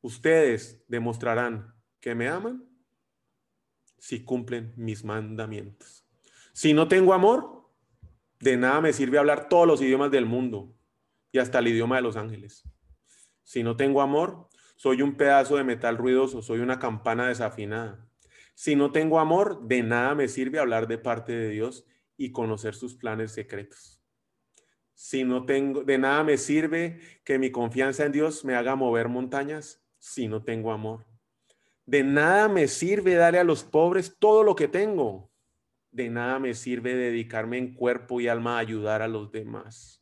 Ustedes 0.00 0.84
demostrarán 0.88 1.72
que 2.00 2.16
me 2.16 2.28
aman 2.28 2.68
si 3.96 4.24
cumplen 4.24 4.72
mis 4.76 5.04
mandamientos. 5.04 6.04
Si 6.52 6.74
no 6.74 6.88
tengo 6.88 7.14
amor, 7.14 7.70
de 8.40 8.56
nada 8.56 8.80
me 8.80 8.92
sirve 8.92 9.18
hablar 9.18 9.48
todos 9.48 9.68
los 9.68 9.80
idiomas 9.80 10.10
del 10.10 10.26
mundo 10.26 10.74
y 11.30 11.38
hasta 11.38 11.60
el 11.60 11.68
idioma 11.68 11.96
de 11.96 12.02
los 12.02 12.16
ángeles. 12.16 12.64
Si 13.44 13.62
no 13.62 13.76
tengo 13.76 14.02
amor, 14.02 14.48
soy 14.74 15.00
un 15.00 15.16
pedazo 15.16 15.56
de 15.56 15.64
metal 15.64 15.96
ruidoso, 15.96 16.42
soy 16.42 16.58
una 16.58 16.80
campana 16.80 17.28
desafinada. 17.28 18.04
Si 18.54 18.74
no 18.74 18.90
tengo 18.90 19.20
amor, 19.20 19.62
de 19.68 19.84
nada 19.84 20.16
me 20.16 20.26
sirve 20.26 20.58
hablar 20.58 20.88
de 20.88 20.98
parte 20.98 21.32
de 21.32 21.48
Dios 21.48 21.86
y 22.24 22.30
conocer 22.30 22.76
sus 22.76 22.94
planes 22.94 23.32
secretos. 23.32 24.00
Si 24.94 25.24
no 25.24 25.44
tengo, 25.44 25.82
de 25.82 25.98
nada 25.98 26.22
me 26.22 26.38
sirve 26.38 27.00
que 27.24 27.36
mi 27.36 27.50
confianza 27.50 28.06
en 28.06 28.12
Dios 28.12 28.44
me 28.44 28.54
haga 28.54 28.76
mover 28.76 29.08
montañas 29.08 29.84
si 29.98 30.28
no 30.28 30.44
tengo 30.44 30.70
amor. 30.70 31.04
De 31.84 32.04
nada 32.04 32.48
me 32.48 32.68
sirve 32.68 33.14
darle 33.14 33.40
a 33.40 33.44
los 33.44 33.64
pobres 33.64 34.16
todo 34.20 34.44
lo 34.44 34.54
que 34.54 34.68
tengo. 34.68 35.32
De 35.90 36.10
nada 36.10 36.38
me 36.38 36.54
sirve 36.54 36.94
dedicarme 36.94 37.58
en 37.58 37.74
cuerpo 37.74 38.20
y 38.20 38.28
alma 38.28 38.56
a 38.56 38.60
ayudar 38.60 39.02
a 39.02 39.08
los 39.08 39.32
demás. 39.32 40.00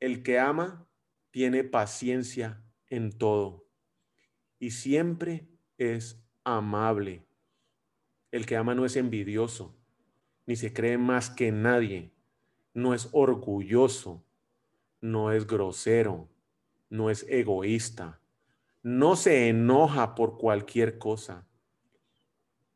El 0.00 0.24
que 0.24 0.40
ama 0.40 0.88
tiene 1.30 1.62
paciencia 1.62 2.60
en 2.88 3.12
todo 3.16 3.68
y 4.58 4.72
siempre 4.72 5.46
es 5.78 6.20
amable. 6.42 7.24
El 8.32 8.46
que 8.46 8.56
ama 8.56 8.74
no 8.74 8.84
es 8.84 8.96
envidioso, 8.96 9.79
ni 10.46 10.56
se 10.56 10.72
cree 10.72 10.98
más 10.98 11.30
que 11.30 11.52
nadie, 11.52 12.12
no 12.74 12.94
es 12.94 13.08
orgulloso, 13.12 14.24
no 15.00 15.32
es 15.32 15.46
grosero, 15.46 16.28
no 16.88 17.10
es 17.10 17.24
egoísta, 17.28 18.20
no 18.82 19.16
se 19.16 19.48
enoja 19.48 20.14
por 20.14 20.38
cualquier 20.38 20.98
cosa, 20.98 21.46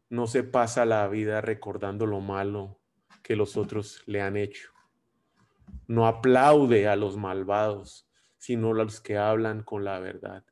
no 0.09 0.27
se 0.27 0.43
pasa 0.43 0.85
la 0.85 1.09
vida 1.09 1.41
recordando 1.41 2.07
lo 2.07 2.21
malo 2.21 2.79
que 3.23 3.37
los 3.37 3.57
otros 3.57 4.03
le 4.07 4.21
han 4.21 4.37
hecho, 4.37 4.71
no 5.87 6.07
aplaude 6.07 6.89
a 6.89 6.97
los 6.97 7.17
malvados, 7.17 8.09
sino 8.37 8.71
a 8.71 8.75
los 8.75 9.01
que 9.01 9.17
hablan 9.17 9.63
con 9.63 9.85
la 9.85 9.99
verdad. 9.99 10.45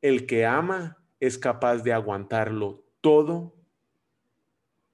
El 0.00 0.26
que 0.26 0.46
ama 0.46 0.98
es 1.18 1.36
capaz 1.36 1.78
de 1.78 1.92
aguantarlo 1.92 2.84
todo, 3.00 3.56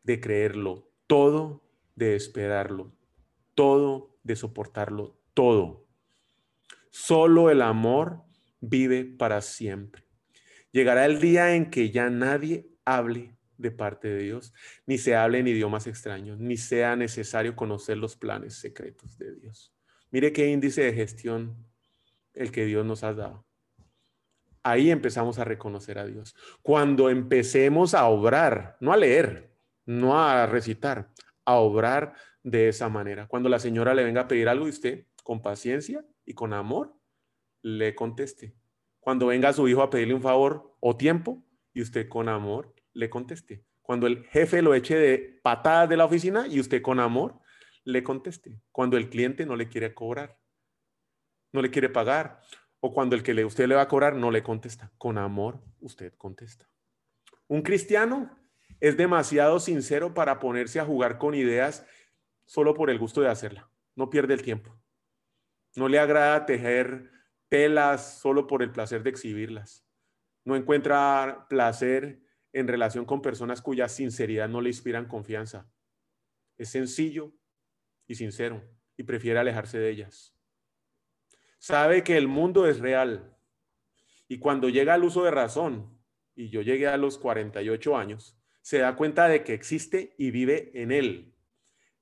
de 0.02 0.20
creerlo 0.20 0.93
todo, 1.06 1.62
de 1.96 2.16
esperarlo 2.16 2.92
todo, 3.54 4.16
de 4.22 4.36
soportarlo 4.36 5.16
todo. 5.32 5.86
Solo 6.90 7.50
el 7.50 7.62
amor 7.62 8.22
vive 8.60 9.04
para 9.04 9.40
siempre. 9.40 10.04
Llegará 10.72 11.06
el 11.06 11.20
día 11.20 11.54
en 11.54 11.70
que 11.70 11.90
ya 11.90 12.10
nadie 12.10 12.68
hable 12.84 13.36
de 13.58 13.70
parte 13.70 14.08
de 14.08 14.24
Dios, 14.24 14.52
ni 14.86 14.98
se 14.98 15.14
hable 15.14 15.38
en 15.38 15.46
idiomas 15.46 15.86
extraños, 15.86 16.40
ni 16.40 16.56
sea 16.56 16.96
necesario 16.96 17.54
conocer 17.54 17.96
los 17.96 18.16
planes 18.16 18.54
secretos 18.56 19.16
de 19.16 19.34
Dios. 19.36 19.72
Mire 20.10 20.32
qué 20.32 20.50
índice 20.50 20.82
de 20.82 20.92
gestión 20.92 21.56
el 22.34 22.50
que 22.50 22.64
Dios 22.64 22.84
nos 22.84 23.04
ha 23.04 23.14
dado 23.14 23.46
ahí 24.64 24.90
empezamos 24.90 25.38
a 25.38 25.44
reconocer 25.44 25.98
a 25.98 26.06
Dios. 26.06 26.34
Cuando 26.62 27.10
empecemos 27.10 27.94
a 27.94 28.06
obrar, 28.06 28.76
no 28.80 28.92
a 28.92 28.96
leer, 28.96 29.53
no 29.86 30.18
a 30.18 30.46
recitar, 30.46 31.10
a 31.44 31.54
obrar 31.54 32.14
de 32.42 32.68
esa 32.68 32.88
manera. 32.88 33.26
Cuando 33.26 33.48
la 33.48 33.58
señora 33.58 33.94
le 33.94 34.04
venga 34.04 34.22
a 34.22 34.28
pedir 34.28 34.48
algo 34.48 34.66
y 34.66 34.70
usted, 34.70 35.06
con 35.22 35.42
paciencia 35.42 36.04
y 36.24 36.34
con 36.34 36.52
amor, 36.52 36.94
le 37.62 37.94
conteste. 37.94 38.54
Cuando 39.00 39.26
venga 39.26 39.52
su 39.52 39.66
hijo 39.68 39.82
a 39.82 39.90
pedirle 39.90 40.14
un 40.14 40.22
favor 40.22 40.76
o 40.80 40.96
tiempo 40.96 41.44
y 41.72 41.82
usted 41.82 42.08
con 42.08 42.28
amor 42.28 42.74
le 42.92 43.10
conteste. 43.10 43.64
Cuando 43.82 44.06
el 44.06 44.24
jefe 44.26 44.62
lo 44.62 44.74
eche 44.74 44.96
de 44.96 45.40
patadas 45.42 45.88
de 45.88 45.96
la 45.96 46.04
oficina 46.04 46.46
y 46.46 46.60
usted 46.60 46.80
con 46.80 47.00
amor 47.00 47.38
le 47.84 48.02
conteste. 48.02 48.60
Cuando 48.70 48.96
el 48.96 49.10
cliente 49.10 49.44
no 49.44 49.56
le 49.56 49.68
quiere 49.68 49.94
cobrar, 49.94 50.38
no 51.52 51.60
le 51.60 51.70
quiere 51.70 51.88
pagar 51.88 52.40
o 52.80 52.92
cuando 52.92 53.16
el 53.16 53.22
que 53.22 53.44
usted 53.44 53.66
le 53.66 53.74
va 53.74 53.82
a 53.82 53.88
cobrar 53.88 54.14
no 54.14 54.30
le 54.30 54.42
contesta. 54.42 54.92
Con 54.98 55.16
amor, 55.16 55.62
usted 55.80 56.12
contesta. 56.18 56.68
Un 57.48 57.62
cristiano 57.62 58.43
es 58.80 58.96
demasiado 58.96 59.60
sincero 59.60 60.14
para 60.14 60.38
ponerse 60.38 60.80
a 60.80 60.84
jugar 60.84 61.18
con 61.18 61.34
ideas 61.34 61.86
solo 62.44 62.74
por 62.74 62.90
el 62.90 62.98
gusto 62.98 63.20
de 63.20 63.28
hacerla. 63.28 63.70
No 63.94 64.10
pierde 64.10 64.34
el 64.34 64.42
tiempo. 64.42 64.76
No 65.76 65.88
le 65.88 65.98
agrada 65.98 66.46
tejer 66.46 67.10
telas 67.48 68.18
solo 68.20 68.46
por 68.46 68.62
el 68.62 68.70
placer 68.70 69.02
de 69.02 69.10
exhibirlas. 69.10 69.86
No 70.44 70.56
encuentra 70.56 71.46
placer 71.48 72.20
en 72.52 72.68
relación 72.68 73.04
con 73.04 73.22
personas 73.22 73.62
cuya 73.62 73.88
sinceridad 73.88 74.48
no 74.48 74.60
le 74.60 74.70
inspiran 74.70 75.06
confianza. 75.06 75.68
Es 76.56 76.70
sencillo 76.70 77.32
y 78.06 78.14
sincero 78.14 78.62
y 78.96 79.02
prefiere 79.04 79.38
alejarse 79.38 79.78
de 79.78 79.90
ellas. 79.90 80.36
Sabe 81.58 82.04
que 82.04 82.16
el 82.16 82.28
mundo 82.28 82.66
es 82.66 82.78
real 82.78 83.34
y 84.28 84.38
cuando 84.38 84.68
llega 84.68 84.94
al 84.94 85.04
uso 85.04 85.24
de 85.24 85.30
razón, 85.30 85.98
y 86.34 86.48
yo 86.48 86.62
llegué 86.62 86.88
a 86.88 86.96
los 86.96 87.18
48 87.18 87.96
años, 87.96 88.36
se 88.64 88.78
da 88.78 88.96
cuenta 88.96 89.28
de 89.28 89.44
que 89.44 89.52
existe 89.52 90.14
y 90.16 90.30
vive 90.30 90.70
en 90.72 90.90
él. 90.90 91.34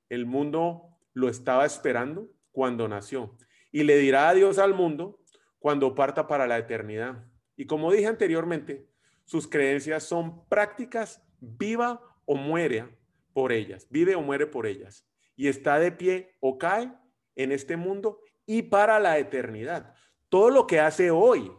El 0.08 0.26
mundo 0.26 0.96
lo 1.12 1.28
estaba 1.28 1.66
esperando 1.66 2.30
cuando 2.52 2.86
nació 2.86 3.36
y 3.72 3.82
le 3.82 3.96
dirá 3.96 4.28
adiós 4.28 4.60
al 4.60 4.72
mundo 4.72 5.18
cuando 5.58 5.96
parta 5.96 6.28
para 6.28 6.46
la 6.46 6.58
eternidad. 6.58 7.26
Y 7.56 7.66
como 7.66 7.90
dije 7.90 8.06
anteriormente, 8.06 8.86
sus 9.24 9.48
creencias 9.48 10.04
son 10.04 10.46
prácticas, 10.48 11.20
viva 11.40 12.00
o 12.26 12.36
muere 12.36 12.96
por 13.32 13.50
ellas, 13.50 13.88
vive 13.90 14.14
o 14.14 14.22
muere 14.22 14.46
por 14.46 14.68
ellas. 14.68 15.04
Y 15.34 15.48
está 15.48 15.80
de 15.80 15.90
pie 15.90 16.36
o 16.38 16.58
cae 16.58 16.92
en 17.34 17.50
este 17.50 17.76
mundo 17.76 18.20
y 18.46 18.62
para 18.62 19.00
la 19.00 19.18
eternidad. 19.18 19.94
Todo 20.28 20.50
lo 20.50 20.68
que 20.68 20.78
hace 20.78 21.10
hoy 21.10 21.50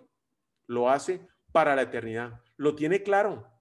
lo 0.66 0.90
hace 0.90 1.28
para 1.52 1.76
la 1.76 1.82
eternidad. 1.82 2.40
Lo 2.56 2.74
tiene 2.74 3.04
claro. 3.04 3.53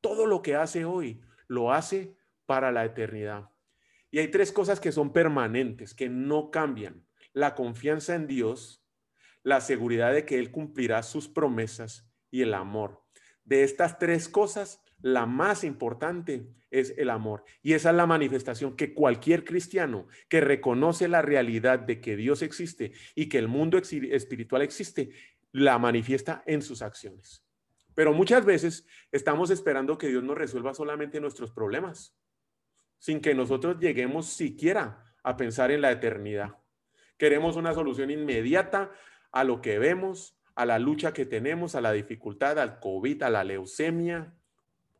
Todo 0.00 0.26
lo 0.26 0.42
que 0.42 0.56
hace 0.56 0.84
hoy 0.84 1.20
lo 1.46 1.72
hace 1.72 2.16
para 2.46 2.72
la 2.72 2.84
eternidad. 2.84 3.50
Y 4.10 4.18
hay 4.18 4.28
tres 4.28 4.52
cosas 4.52 4.80
que 4.80 4.92
son 4.92 5.12
permanentes, 5.12 5.94
que 5.94 6.08
no 6.08 6.50
cambian. 6.50 7.06
La 7.32 7.54
confianza 7.54 8.14
en 8.14 8.26
Dios, 8.26 8.84
la 9.42 9.60
seguridad 9.60 10.12
de 10.12 10.24
que 10.24 10.38
Él 10.38 10.50
cumplirá 10.50 11.02
sus 11.02 11.28
promesas 11.28 12.08
y 12.30 12.42
el 12.42 12.54
amor. 12.54 13.02
De 13.44 13.62
estas 13.62 13.98
tres 13.98 14.28
cosas, 14.28 14.82
la 15.00 15.26
más 15.26 15.64
importante 15.64 16.48
es 16.70 16.94
el 16.98 17.10
amor. 17.10 17.44
Y 17.62 17.74
esa 17.74 17.90
es 17.90 17.96
la 17.96 18.06
manifestación 18.06 18.76
que 18.76 18.94
cualquier 18.94 19.44
cristiano 19.44 20.06
que 20.28 20.40
reconoce 20.40 21.08
la 21.08 21.22
realidad 21.22 21.78
de 21.78 22.00
que 22.00 22.16
Dios 22.16 22.42
existe 22.42 22.92
y 23.14 23.28
que 23.28 23.38
el 23.38 23.48
mundo 23.48 23.78
espiritual 23.78 24.62
existe, 24.62 25.10
la 25.52 25.78
manifiesta 25.78 26.42
en 26.46 26.62
sus 26.62 26.82
acciones. 26.82 27.44
Pero 28.00 28.14
muchas 28.14 28.46
veces 28.46 28.86
estamos 29.12 29.50
esperando 29.50 29.98
que 29.98 30.08
Dios 30.08 30.24
nos 30.24 30.38
resuelva 30.38 30.72
solamente 30.72 31.20
nuestros 31.20 31.52
problemas, 31.52 32.18
sin 32.98 33.20
que 33.20 33.34
nosotros 33.34 33.78
lleguemos 33.78 34.24
siquiera 34.24 35.04
a 35.22 35.36
pensar 35.36 35.70
en 35.70 35.82
la 35.82 35.92
eternidad. 35.92 36.56
Queremos 37.18 37.56
una 37.56 37.74
solución 37.74 38.10
inmediata 38.10 38.90
a 39.32 39.44
lo 39.44 39.60
que 39.60 39.78
vemos, 39.78 40.40
a 40.54 40.64
la 40.64 40.78
lucha 40.78 41.12
que 41.12 41.26
tenemos, 41.26 41.74
a 41.74 41.82
la 41.82 41.92
dificultad, 41.92 42.58
al 42.58 42.80
COVID, 42.80 43.22
a 43.22 43.28
la 43.28 43.44
leucemia 43.44 44.34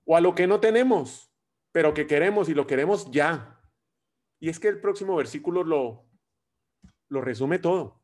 o 0.04 0.14
a 0.14 0.20
lo 0.20 0.34
que 0.34 0.46
no 0.46 0.60
tenemos, 0.60 1.32
pero 1.72 1.94
que 1.94 2.06
queremos 2.06 2.50
y 2.50 2.54
lo 2.54 2.66
queremos 2.66 3.10
ya. 3.10 3.62
Y 4.40 4.50
es 4.50 4.60
que 4.60 4.68
el 4.68 4.78
próximo 4.78 5.16
versículo 5.16 5.64
lo, 5.64 6.04
lo 7.08 7.22
resume 7.22 7.58
todo. 7.60 8.02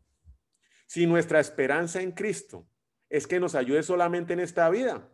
Si 0.86 1.04
nuestra 1.04 1.38
esperanza 1.38 2.00
en 2.00 2.12
Cristo 2.12 2.66
es 3.08 3.26
que 3.26 3.40
nos 3.40 3.54
ayude 3.54 3.82
solamente 3.82 4.32
en 4.32 4.40
esta 4.40 4.68
vida, 4.70 5.08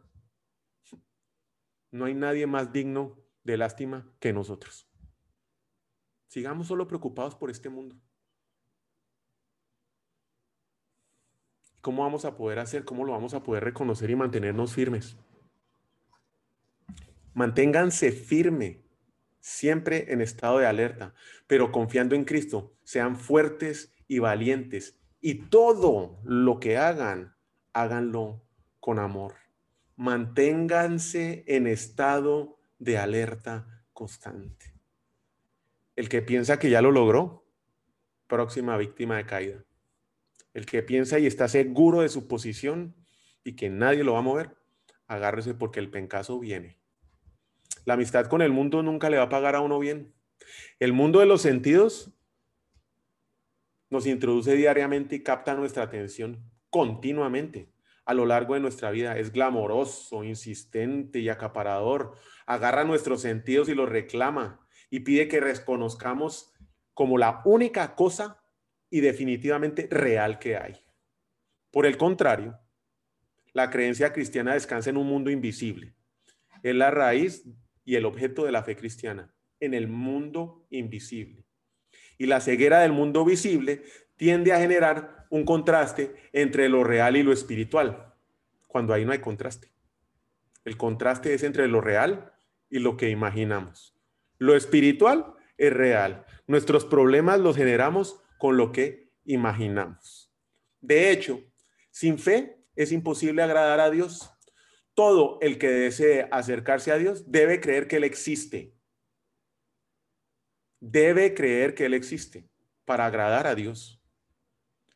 no 1.91 2.07
hay 2.07 2.15
nadie 2.15 2.47
más 2.47 2.73
digno 2.73 3.19
de 3.45 3.57
lástima 3.57 4.11
que 4.19 4.33
nosotros. 4.33 4.89
Sigamos 6.29 6.67
solo 6.67 6.89
preocupados 6.89 7.35
por 7.35 7.51
este 7.51 7.69
mundo. 7.69 7.97
¿Cómo 11.83 12.03
vamos 12.03 12.25
a 12.25 12.37
poder 12.37 12.61
hacer? 12.61 12.85
¿Cómo 12.85 13.05
lo 13.05 13.13
vamos 13.13 13.35
a 13.35 13.43
poder 13.43 13.65
reconocer 13.65 14.09
y 14.09 14.17
mantenernos 14.17 14.73
firmes? 14.73 15.19
Manténganse 17.35 18.13
firme, 18.13 18.85
siempre 19.41 20.13
en 20.13 20.21
estado 20.21 20.59
de 20.59 20.67
alerta, 20.67 21.13
pero 21.47 21.73
confiando 21.73 22.15
en 22.15 22.25
Cristo. 22.25 22.73
Sean 22.85 23.17
fuertes 23.17 23.93
y 24.07 24.21
valientes. 24.21 24.99
Y 25.21 25.49
todo 25.51 26.21
lo 26.25 26.61
que 26.61 26.79
hagan, 26.79 27.37
háganlo 27.73 28.43
con 28.81 28.99
amor. 28.99 29.35
Manténganse 29.97 31.45
en 31.47 31.67
estado 31.67 32.59
de 32.79 32.99
alerta 32.99 33.85
constante. 33.93 34.75
El 35.95 36.09
que 36.09 36.23
piensa 36.23 36.59
que 36.59 36.71
ya 36.71 36.83
lo 36.83 36.91
logró, 36.91 37.47
próxima 38.27 38.77
víctima 38.77 39.17
de 39.17 39.27
caída. 39.27 39.65
El 40.55 40.67
que 40.67 40.83
piensa 40.83 41.19
y 41.19 41.27
está 41.27 41.49
seguro 41.49 42.01
de 42.01 42.09
su 42.09 42.29
posición 42.29 42.95
y 43.45 43.55
que 43.57 43.71
nadie 43.71 44.05
lo 44.05 44.15
va 44.15 44.21
a 44.21 44.23
mover, 44.23 44.57
agárrese 45.07 45.55
porque 45.55 45.81
el 45.81 45.91
pencaso 45.91 46.39
viene. 46.39 46.79
La 47.85 47.95
amistad 47.95 48.27
con 48.27 48.43
el 48.43 48.53
mundo 48.53 48.83
nunca 48.83 49.11
le 49.11 49.19
va 49.19 49.25
a 49.25 49.29
pagar 49.29 49.55
a 49.55 49.61
uno 49.61 49.79
bien. 49.79 50.13
El 50.79 50.93
mundo 50.93 51.21
de 51.21 51.27
los 51.27 51.43
sentidos 51.43 52.13
nos 53.91 54.07
introduce 54.07 54.55
diariamente 54.57 55.17
y 55.17 55.23
capta 55.23 55.55
nuestra 55.55 55.83
atención 55.85 56.52
continuamente 56.73 57.71
a 58.07 58.15
lo 58.15 58.27
largo 58.27 58.55
de 58.55 58.61
nuestra 58.61 58.91
vida. 58.91 59.17
Es 59.19 59.31
glamoroso, 59.31 60.25
insistente 60.25 61.21
y 61.21 61.29
acaparador. 61.29 62.17
Agarra 62.47 62.83
nuestros 62.83 63.21
sentidos 63.21 63.69
y 63.69 63.75
los 63.75 63.89
reclama 63.89 64.67
y 64.91 65.01
pide 65.01 65.29
que 65.29 65.39
reconozcamos 65.39 66.53
como 66.95 67.19
la 67.19 67.43
única 67.45 67.95
cosa 67.95 68.43
y 68.91 69.01
definitivamente 69.01 69.87
real 69.91 70.39
que 70.39 70.57
hay. 70.57 70.81
Por 71.71 71.87
el 71.87 71.97
contrario, 71.97 72.59
la 73.53 73.71
creencia 73.71 74.13
cristiana 74.13 74.55
descansa 74.55 74.91
en 74.91 74.97
un 74.97 75.07
mundo 75.07 75.31
invisible. 75.31 75.95
Es 76.63 76.75
la 76.75 76.91
raíz 76.91 77.45
y 77.85 77.97
el 77.97 78.07
objeto 78.07 78.45
de 78.45 78.53
la 78.53 78.63
fe 78.63 78.77
cristiana, 78.77 79.35
en 79.61 79.75
el 79.75 79.89
mundo 79.89 80.67
invisible. 80.71 81.45
Y 82.17 82.27
la 82.27 82.41
ceguera 82.41 82.81
del 82.81 82.93
mundo 82.93 83.25
visible 83.25 83.83
tiende 84.17 84.53
a 84.53 84.59
generar 84.59 85.22
un 85.33 85.47
contraste 85.47 86.15
entre 86.35 86.69
lo 86.69 86.85
real 86.85 87.17
y 87.17 87.23
lo 87.23 87.33
espiritual, 87.33 88.15
cuando 88.67 88.93
ahí 88.93 89.07
no 89.07 89.13
hay 89.13 89.21
contraste. 89.21 89.73
El 90.63 90.77
contraste 90.77 91.33
es 91.33 91.43
entre 91.43 91.69
lo 91.69 91.81
real 91.81 92.35
y 92.69 92.81
lo 92.81 92.99
que 92.99 93.09
imaginamos. 93.09 93.97
Lo 94.37 94.55
espiritual 94.55 95.33
es 95.57 95.73
real. 95.73 96.27
Nuestros 96.47 96.85
problemas 96.85 97.41
los 97.41 97.57
generamos 97.57 98.21
con 98.37 98.59
lo 98.59 98.73
que 98.73 99.11
imaginamos. 99.25 100.31
De 100.83 101.11
hecho, 101.11 101.41
sin 101.91 102.19
fe 102.19 102.59
es 102.77 102.93
imposible 102.93 103.43
agradar 103.43 103.81
a 103.81 103.91
Dios. 103.91 104.31
Todo 104.93 105.39
el 105.41 105.57
que 105.57 105.71
desee 105.71 106.29
acercarse 106.31 106.93
a 106.93 106.99
Dios 106.99 107.33
debe 107.33 107.59
creer 107.59 107.89
que 107.89 107.97
Él 107.97 108.05
existe. 108.05 108.75
Debe 110.79 111.33
creer 111.33 111.75
que 111.75 111.87
Él 111.87 111.95
existe 111.95 112.51
para 112.85 113.07
agradar 113.07 113.47
a 113.47 113.55
Dios. 113.55 114.02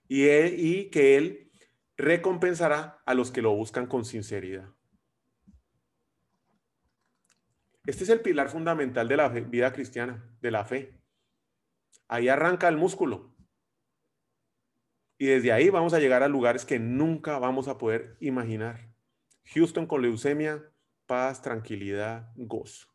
Y, 0.09 0.91
que 0.91 1.17
Él 1.17 1.51
recompensará 1.97 3.03
a 3.05 3.15
los 3.15 3.31
que 3.31 3.43
lo 3.43 3.55
buscan 3.55 3.87
con 3.87 4.05
sinceridad. 4.05 4.69
Este 7.87 8.05
es 8.05 8.11
el 8.11 8.21
pilar 8.21 8.49
fundamental 8.49 9.09
de 9.09 9.17
la 9.17 9.29
vida 9.29 9.73
cristiana, 9.73 10.29
de 10.41 10.51
la 10.51 10.65
fe. 10.65 10.99
Ahí 12.09 12.29
arranca 12.29 12.69
el 12.69 12.77
músculo. 12.77 13.35
Y 15.19 15.27
desde 15.27 15.53
ahí 15.53 15.71
vamos 15.71 15.95
a 15.95 15.99
llegar 15.99 16.23
a 16.23 16.29
lugares 16.29 16.65
que 16.65 16.79
nunca 16.79 17.39
vamos 17.39 17.69
a 17.69 17.79
poder 17.79 18.17
imaginar. 18.21 18.93
Houston 19.55 19.87
con 19.87 20.03
leucemia, 20.03 20.63
paz, 21.07 21.41
tranquilidad, 21.41 22.33
gozo. 22.37 22.89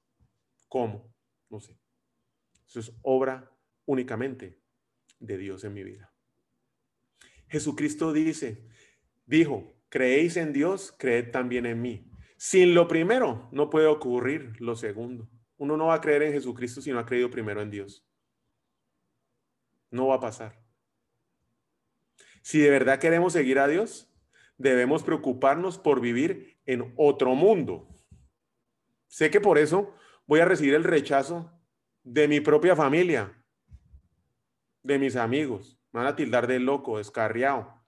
¿Cómo? 0.67 1.13
No 1.49 1.59
sé. 1.59 1.79
Eso 2.67 2.79
es 2.79 2.93
obra 3.01 3.51
únicamente 3.85 4.61
de 5.19 5.37
Dios 5.37 5.63
en 5.63 5.73
mi 5.73 5.83
vida. 5.83 6.10
Jesucristo 7.51 8.13
dice, 8.13 8.65
dijo, 9.25 9.75
creéis 9.89 10.37
en 10.37 10.53
Dios, 10.53 10.95
creed 10.97 11.31
también 11.31 11.65
en 11.65 11.81
mí. 11.81 12.09
Sin 12.37 12.73
lo 12.73 12.87
primero 12.87 13.49
no 13.51 13.69
puede 13.69 13.87
ocurrir 13.87 14.53
lo 14.59 14.77
segundo. 14.77 15.29
Uno 15.57 15.75
no 15.75 15.87
va 15.87 15.95
a 15.95 16.01
creer 16.01 16.23
en 16.23 16.31
Jesucristo 16.31 16.81
si 16.81 16.91
no 16.91 16.99
ha 16.99 17.05
creído 17.05 17.29
primero 17.29 17.61
en 17.61 17.69
Dios. 17.69 18.07
No 19.91 20.07
va 20.07 20.15
a 20.15 20.19
pasar. 20.21 20.63
Si 22.41 22.59
de 22.59 22.69
verdad 22.69 22.99
queremos 22.99 23.33
seguir 23.33 23.59
a 23.59 23.67
Dios, 23.67 24.09
debemos 24.57 25.03
preocuparnos 25.03 25.77
por 25.77 25.99
vivir 25.99 26.57
en 26.65 26.93
otro 26.95 27.35
mundo. 27.35 27.89
Sé 29.07 29.29
que 29.29 29.41
por 29.41 29.57
eso 29.57 29.93
voy 30.25 30.39
a 30.39 30.45
recibir 30.45 30.73
el 30.73 30.85
rechazo 30.85 31.51
de 32.03 32.29
mi 32.29 32.39
propia 32.39 32.77
familia, 32.77 33.43
de 34.83 34.97
mis 34.97 35.17
amigos. 35.17 35.80
Me 35.91 35.99
van 35.99 36.07
a 36.07 36.15
tildar 36.15 36.47
de 36.47 36.59
loco, 36.59 36.97
descarriado. 36.97 37.81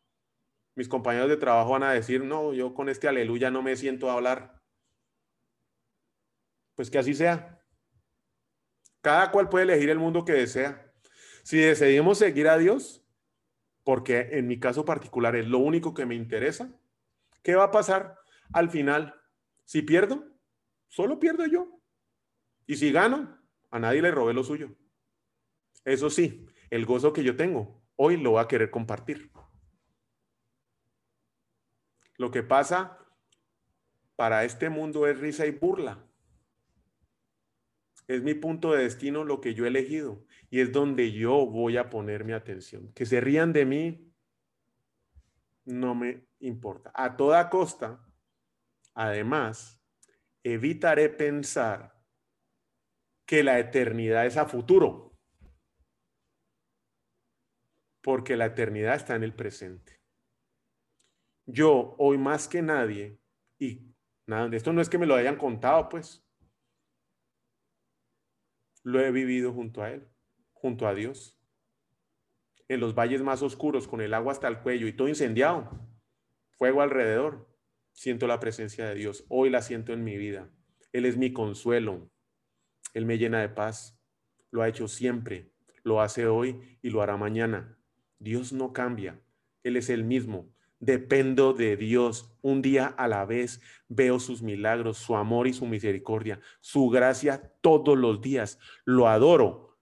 Mis 0.76 0.88
compañeros 0.88 1.30
de 1.30 1.38
trabajo 1.38 1.72
van 1.72 1.84
a 1.84 1.94
decir, 1.94 2.24
no, 2.24 2.54
yo 2.54 2.74
con 2.74 2.90
este 2.90 3.08
aleluya 3.08 3.52
no 3.52 3.62
me 3.62 3.76
siento 3.76 4.10
a 4.10 4.14
hablar. 4.14 4.62
Pues 6.76 6.90
que 6.90 6.98
así 6.98 7.14
sea. 7.14 7.64
Cada 9.02 9.32
cual 9.32 9.50
puede 9.50 9.66
elegir 9.66 9.90
el 9.90 10.00
mundo 10.00 10.26
que 10.26 10.34
desea. 10.34 10.92
Si 11.44 11.58
decidimos 11.58 12.18
seguir 12.18 12.48
a 12.48 12.58
Dios, 12.58 13.06
porque 13.84 14.30
en 14.32 14.48
mi 14.48 14.60
caso 14.60 14.86
particular 14.86 15.36
es 15.36 15.48
lo 15.48 15.60
único 15.60 15.94
que 15.94 16.06
me 16.06 16.16
interesa, 16.16 16.74
¿qué 17.44 17.56
va 17.56 17.66
a 17.66 17.72
pasar 17.72 18.18
al 18.54 18.70
final? 18.70 19.14
Si 19.66 19.82
pierdo, 19.82 20.26
solo 20.88 21.20
pierdo 21.20 21.46
yo. 21.46 21.82
Y 22.66 22.78
si 22.78 22.92
gano, 22.92 23.40
a 23.70 23.80
nadie 23.80 24.02
le 24.02 24.12
robé 24.12 24.34
lo 24.34 24.44
suyo. 24.44 24.76
Eso 25.84 26.10
sí, 26.10 26.48
el 26.70 26.86
gozo 26.86 27.12
que 27.12 27.24
yo 27.24 27.36
tengo, 27.36 27.83
hoy 27.96 28.18
lo 28.18 28.32
voy 28.32 28.42
a 28.42 28.48
querer 28.48 28.72
compartir. 28.72 29.32
Lo 32.18 32.32
que 32.32 32.44
pasa 32.44 33.00
para 34.16 34.44
este 34.44 34.70
mundo 34.70 35.08
es 35.08 35.20
risa 35.20 35.46
y 35.46 35.52
burla. 35.52 36.06
Es 38.08 38.22
mi 38.22 38.34
punto 38.34 38.74
de 38.74 38.84
destino 38.84 39.24
lo 39.24 39.42
que 39.42 39.54
yo 39.54 39.66
he 39.66 39.70
elegido 39.70 40.26
y 40.50 40.60
es 40.60 40.72
donde 40.72 41.12
yo 41.12 41.46
voy 41.46 41.78
a 41.78 41.90
poner 41.90 42.26
mi 42.26 42.34
atención. 42.34 42.92
Que 42.94 43.06
se 43.06 43.22
rían 43.22 43.54
de 43.54 43.66
mí 43.66 44.14
no 45.66 45.96
me 45.96 46.28
importa. 46.40 46.92
A 46.94 47.16
toda 47.16 47.50
costa, 47.50 48.06
además, 48.94 49.82
evitaré 50.44 51.10
pensar 51.10 51.94
que 53.26 53.44
la 53.44 53.60
eternidad 53.60 54.26
es 54.26 54.38
a 54.38 54.46
futuro, 54.46 55.13
porque 58.04 58.36
la 58.36 58.48
eternidad 58.48 58.96
está 58.96 59.16
en 59.16 59.24
el 59.24 59.34
presente. 59.34 60.02
Yo 61.46 61.96
hoy 61.98 62.18
más 62.18 62.48
que 62.48 62.62
nadie, 62.62 63.18
y 63.58 63.96
nada, 64.28 64.54
esto 64.56 64.74
no 64.74 64.82
es 64.82 64.90
que 64.90 64.98
me 64.98 65.06
lo 65.06 65.16
hayan 65.16 65.38
contado, 65.38 65.90
pues, 65.90 66.24
lo 68.84 69.00
he 69.00 69.12
vivido 69.12 69.54
junto 69.54 69.82
a 69.82 69.92
Él, 69.92 70.08
junto 70.52 70.86
a 70.86 70.94
Dios. 70.94 71.40
En 72.68 72.82
los 72.82 72.94
valles 72.94 73.22
más 73.22 73.42
oscuros, 73.42 73.88
con 73.88 74.02
el 74.02 74.14
agua 74.14 74.34
hasta 74.34 74.50
el 74.50 74.60
cuello 74.60 74.88
y 74.88 74.94
todo 74.94 75.08
incendiado, 75.08 75.72
fuego 76.58 76.82
alrededor, 76.82 77.50
siento 77.94 78.28
la 78.28 78.40
presencia 78.40 78.88
de 78.88 78.96
Dios. 78.96 79.26
Hoy 79.30 79.50
la 79.50 79.62
siento 79.62 79.94
en 79.94 80.04
mi 80.04 80.18
vida. 80.18 80.50
Él 80.92 81.06
es 81.06 81.16
mi 81.16 81.32
consuelo. 81.32 82.10
Él 82.94 83.06
me 83.06 83.18
llena 83.18 83.40
de 83.40 83.50
paz. 83.50 83.98
Lo 84.52 84.62
ha 84.62 84.68
hecho 84.68 84.88
siempre, 84.88 85.54
lo 85.84 86.02
hace 86.02 86.28
hoy 86.28 86.78
y 86.82 86.90
lo 86.90 87.02
hará 87.02 87.18
mañana. 87.18 87.78
Dios 88.24 88.54
no 88.54 88.72
cambia. 88.72 89.22
Él 89.64 89.76
es 89.76 89.90
el 89.90 90.06
mismo. 90.06 90.50
Dependo 90.80 91.54
de 91.54 91.76
Dios. 91.78 92.34
Un 92.42 92.62
día 92.62 92.88
a 92.88 93.08
la 93.08 93.26
vez 93.26 93.62
veo 93.90 94.20
sus 94.20 94.42
milagros, 94.42 94.98
su 94.98 95.16
amor 95.16 95.48
y 95.48 95.54
su 95.54 95.66
misericordia, 95.66 96.40
su 96.62 96.90
gracia 96.90 97.54
todos 97.62 97.98
los 97.98 98.22
días. 98.22 98.60
Lo 98.86 99.08
adoro. 99.08 99.78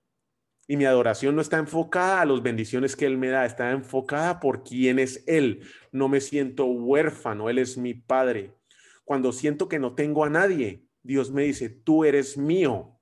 Y 0.67 0.77
mi 0.77 0.85
adoración 0.85 1.35
no 1.35 1.41
está 1.41 1.57
enfocada 1.57 2.21
a 2.21 2.25
las 2.25 2.41
bendiciones 2.41 2.95
que 2.95 3.05
Él 3.05 3.17
me 3.17 3.27
da, 3.27 3.45
está 3.45 3.71
enfocada 3.71 4.39
por 4.39 4.63
quién 4.63 4.99
es 4.99 5.23
Él. 5.27 5.67
No 5.91 6.07
me 6.07 6.21
siento 6.21 6.65
huérfano, 6.65 7.49
Él 7.49 7.59
es 7.59 7.77
mi 7.77 7.93
Padre. 7.93 8.55
Cuando 9.03 9.33
siento 9.33 9.67
que 9.67 9.79
no 9.79 9.95
tengo 9.95 10.23
a 10.23 10.29
nadie, 10.29 10.85
Dios 11.03 11.31
me 11.31 11.43
dice, 11.43 11.69
tú 11.69 12.05
eres 12.05 12.37
mío. 12.37 12.99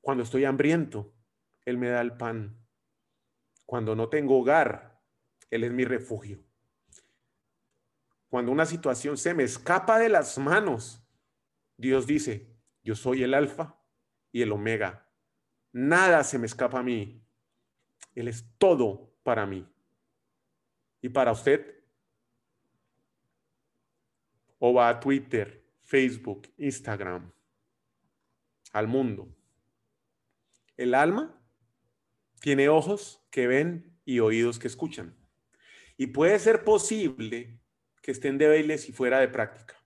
Cuando 0.00 0.24
estoy 0.24 0.44
hambriento, 0.44 1.14
Él 1.64 1.78
me 1.78 1.88
da 1.88 2.00
el 2.00 2.16
pan. 2.16 2.65
Cuando 3.66 3.94
no 3.94 4.08
tengo 4.08 4.38
hogar, 4.38 5.02
Él 5.50 5.64
es 5.64 5.72
mi 5.72 5.84
refugio 5.84 6.46
cuando 8.28 8.52
una 8.52 8.66
situación 8.66 9.16
se 9.16 9.34
me 9.34 9.44
escapa 9.44 9.98
de 9.98 10.08
las 10.08 10.36
manos, 10.38 11.02
Dios 11.76 12.06
dice, 12.06 12.54
yo 12.82 12.94
soy 12.94 13.22
el 13.22 13.34
alfa 13.34 13.80
y 14.32 14.42
el 14.42 14.52
omega. 14.52 15.10
Nada 15.72 16.24
se 16.24 16.38
me 16.38 16.46
escapa 16.46 16.80
a 16.80 16.82
mí. 16.82 17.24
Él 18.14 18.28
es 18.28 18.44
todo 18.58 19.16
para 19.22 19.46
mí. 19.46 19.66
¿Y 21.00 21.08
para 21.08 21.32
usted? 21.32 21.82
O 24.58 24.74
va 24.74 24.88
a 24.88 25.00
Twitter, 25.00 25.66
Facebook, 25.82 26.52
Instagram, 26.56 27.32
al 28.72 28.88
mundo. 28.88 29.34
El 30.76 30.94
alma 30.94 31.42
tiene 32.40 32.68
ojos 32.68 33.25
que 33.36 33.46
ven 33.46 33.94
y 34.06 34.20
oídos 34.20 34.58
que 34.58 34.66
escuchan. 34.66 35.14
Y 35.98 36.06
puede 36.06 36.38
ser 36.38 36.64
posible 36.64 37.60
que 38.00 38.12
estén 38.12 38.38
débiles 38.38 38.88
y 38.88 38.92
fuera 38.92 39.20
de 39.20 39.28
práctica. 39.28 39.76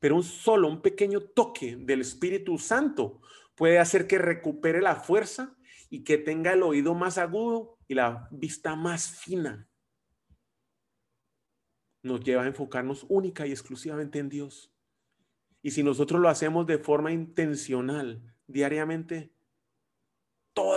Pero 0.00 0.16
un 0.16 0.24
solo, 0.24 0.66
un 0.66 0.82
pequeño 0.82 1.20
toque 1.20 1.76
del 1.76 2.00
Espíritu 2.00 2.58
Santo 2.58 3.20
puede 3.54 3.78
hacer 3.78 4.08
que 4.08 4.18
recupere 4.18 4.82
la 4.82 4.96
fuerza 4.96 5.56
y 5.90 6.02
que 6.02 6.18
tenga 6.18 6.54
el 6.54 6.64
oído 6.64 6.92
más 6.96 7.18
agudo 7.18 7.78
y 7.86 7.94
la 7.94 8.26
vista 8.32 8.74
más 8.74 9.12
fina. 9.20 9.68
Nos 12.02 12.24
lleva 12.24 12.42
a 12.42 12.48
enfocarnos 12.48 13.06
única 13.08 13.46
y 13.46 13.52
exclusivamente 13.52 14.18
en 14.18 14.28
Dios. 14.28 14.74
Y 15.62 15.70
si 15.70 15.84
nosotros 15.84 16.20
lo 16.20 16.28
hacemos 16.28 16.66
de 16.66 16.78
forma 16.78 17.12
intencional, 17.12 18.34
diariamente, 18.48 19.31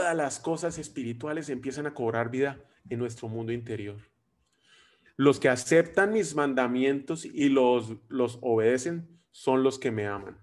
todas 0.05 0.15
las 0.15 0.39
cosas 0.39 0.77
espirituales 0.77 1.49
empiezan 1.49 1.87
a 1.87 1.95
cobrar 1.95 2.29
vida 2.29 2.63
en 2.91 2.99
nuestro 2.99 3.27
mundo 3.27 3.51
interior. 3.51 3.97
Los 5.17 5.39
que 5.39 5.49
aceptan 5.49 6.13
mis 6.13 6.35
mandamientos 6.35 7.25
y 7.25 7.49
los, 7.49 7.95
los 8.07 8.37
obedecen 8.43 9.19
son 9.31 9.63
los 9.63 9.79
que 9.79 9.89
me 9.89 10.05
aman. 10.05 10.37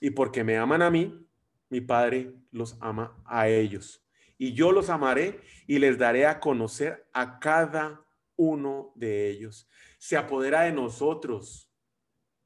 Y 0.00 0.10
porque 0.10 0.44
me 0.44 0.56
aman 0.58 0.80
a 0.82 0.92
mí, 0.92 1.26
mi 1.70 1.80
Padre 1.80 2.32
los 2.52 2.76
ama 2.80 3.20
a 3.24 3.48
ellos. 3.48 4.06
Y 4.38 4.52
yo 4.52 4.70
los 4.70 4.90
amaré 4.90 5.40
y 5.66 5.80
les 5.80 5.98
daré 5.98 6.26
a 6.26 6.38
conocer 6.38 7.08
a 7.12 7.40
cada 7.40 8.06
uno 8.36 8.92
de 8.94 9.28
ellos. 9.28 9.68
Se 9.98 10.16
apodera 10.16 10.60
de 10.62 10.72
nosotros 10.72 11.68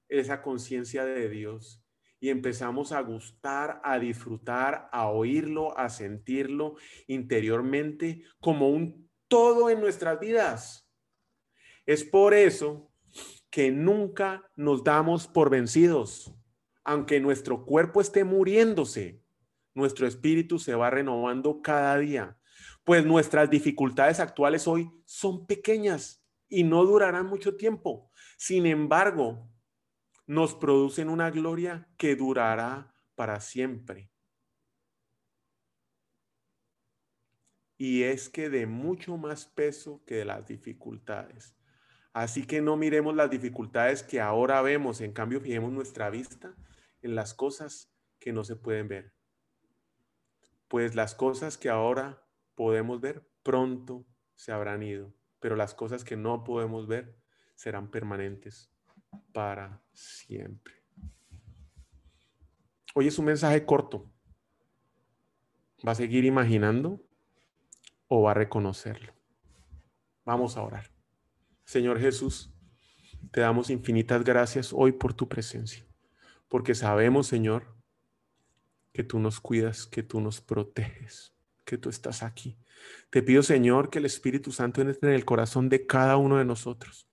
esa 0.08 0.40
conciencia 0.40 1.04
de 1.04 1.28
Dios 1.28 1.84
y 2.20 2.30
empezamos 2.30 2.92
a 2.92 3.00
gustar, 3.00 3.80
a 3.84 3.98
disfrutar, 3.98 4.88
a 4.92 5.08
oírlo, 5.08 5.76
a 5.78 5.88
sentirlo 5.88 6.76
interiormente 7.06 8.22
como 8.40 8.70
un 8.70 9.08
todo 9.28 9.70
en 9.70 9.80
nuestras 9.80 10.18
vidas. 10.18 10.90
Es 11.86 12.04
por 12.04 12.34
eso 12.34 12.90
que 13.50 13.70
nunca 13.70 14.50
nos 14.56 14.84
damos 14.84 15.26
por 15.26 15.50
vencidos. 15.50 16.34
Aunque 16.84 17.20
nuestro 17.20 17.64
cuerpo 17.64 18.00
esté 18.00 18.24
muriéndose, 18.24 19.22
nuestro 19.74 20.06
espíritu 20.06 20.58
se 20.58 20.74
va 20.74 20.90
renovando 20.90 21.60
cada 21.62 21.98
día, 21.98 22.38
pues 22.84 23.04
nuestras 23.04 23.50
dificultades 23.50 24.18
actuales 24.20 24.66
hoy 24.66 24.90
son 25.04 25.46
pequeñas 25.46 26.24
y 26.48 26.64
no 26.64 26.84
durarán 26.84 27.26
mucho 27.26 27.56
tiempo. 27.56 28.10
Sin 28.38 28.66
embargo, 28.66 29.50
nos 30.28 30.54
producen 30.54 31.08
una 31.08 31.30
gloria 31.30 31.88
que 31.96 32.14
durará 32.14 32.94
para 33.16 33.40
siempre. 33.40 34.12
y 37.78 38.02
es 38.02 38.28
que 38.28 38.50
de 38.50 38.66
mucho 38.66 39.16
más 39.16 39.46
peso 39.46 40.02
que 40.04 40.16
de 40.16 40.24
las 40.24 40.46
dificultades. 40.46 41.56
Así 42.12 42.44
que 42.44 42.60
no 42.60 42.76
miremos 42.76 43.14
las 43.14 43.30
dificultades 43.30 44.02
que 44.02 44.20
ahora 44.20 44.60
vemos, 44.62 45.00
en 45.00 45.12
cambio 45.12 45.40
fijemos 45.40 45.72
nuestra 45.72 46.10
vista 46.10 46.56
en 47.00 47.14
las 47.14 47.32
cosas 47.32 47.94
que 48.18 48.32
no 48.32 48.42
se 48.42 48.56
pueden 48.56 48.88
ver. 48.88 49.14
Pues 50.66 50.96
las 50.96 51.14
cosas 51.14 51.56
que 51.56 51.68
ahora 51.68 52.26
podemos 52.56 53.00
ver 53.00 53.30
pronto 53.44 54.04
se 54.34 54.50
habrán 54.50 54.82
ido, 54.82 55.14
pero 55.38 55.54
las 55.54 55.74
cosas 55.74 56.02
que 56.02 56.16
no 56.16 56.42
podemos 56.42 56.88
ver 56.88 57.16
serán 57.54 57.90
permanentes 57.92 58.72
para 59.32 59.82
siempre. 59.92 60.74
Hoy 62.94 63.08
es 63.08 63.18
un 63.18 63.26
mensaje 63.26 63.64
corto. 63.64 64.10
¿Va 65.86 65.92
a 65.92 65.94
seguir 65.94 66.24
imaginando? 66.24 67.00
o 68.08 68.22
va 68.22 68.32
a 68.32 68.34
reconocerlo. 68.34 69.12
Vamos 70.24 70.56
a 70.56 70.62
orar. 70.62 70.90
Señor 71.64 72.00
Jesús, 72.00 72.50
te 73.30 73.42
damos 73.42 73.70
infinitas 73.70 74.24
gracias 74.24 74.72
hoy 74.72 74.92
por 74.92 75.14
tu 75.14 75.28
presencia, 75.28 75.86
porque 76.48 76.74
sabemos, 76.74 77.26
Señor, 77.26 77.76
que 78.92 79.04
tú 79.04 79.18
nos 79.18 79.40
cuidas, 79.40 79.86
que 79.86 80.02
tú 80.02 80.20
nos 80.20 80.40
proteges, 80.40 81.34
que 81.64 81.78
tú 81.78 81.90
estás 81.90 82.22
aquí. 82.22 82.58
Te 83.10 83.22
pido, 83.22 83.42
Señor, 83.42 83.90
que 83.90 83.98
el 83.98 84.06
Espíritu 84.06 84.50
Santo 84.50 84.80
entre 84.80 85.10
en 85.10 85.14
el 85.14 85.24
corazón 85.24 85.68
de 85.68 85.86
cada 85.86 86.16
uno 86.16 86.38
de 86.38 86.44
nosotros 86.44 87.07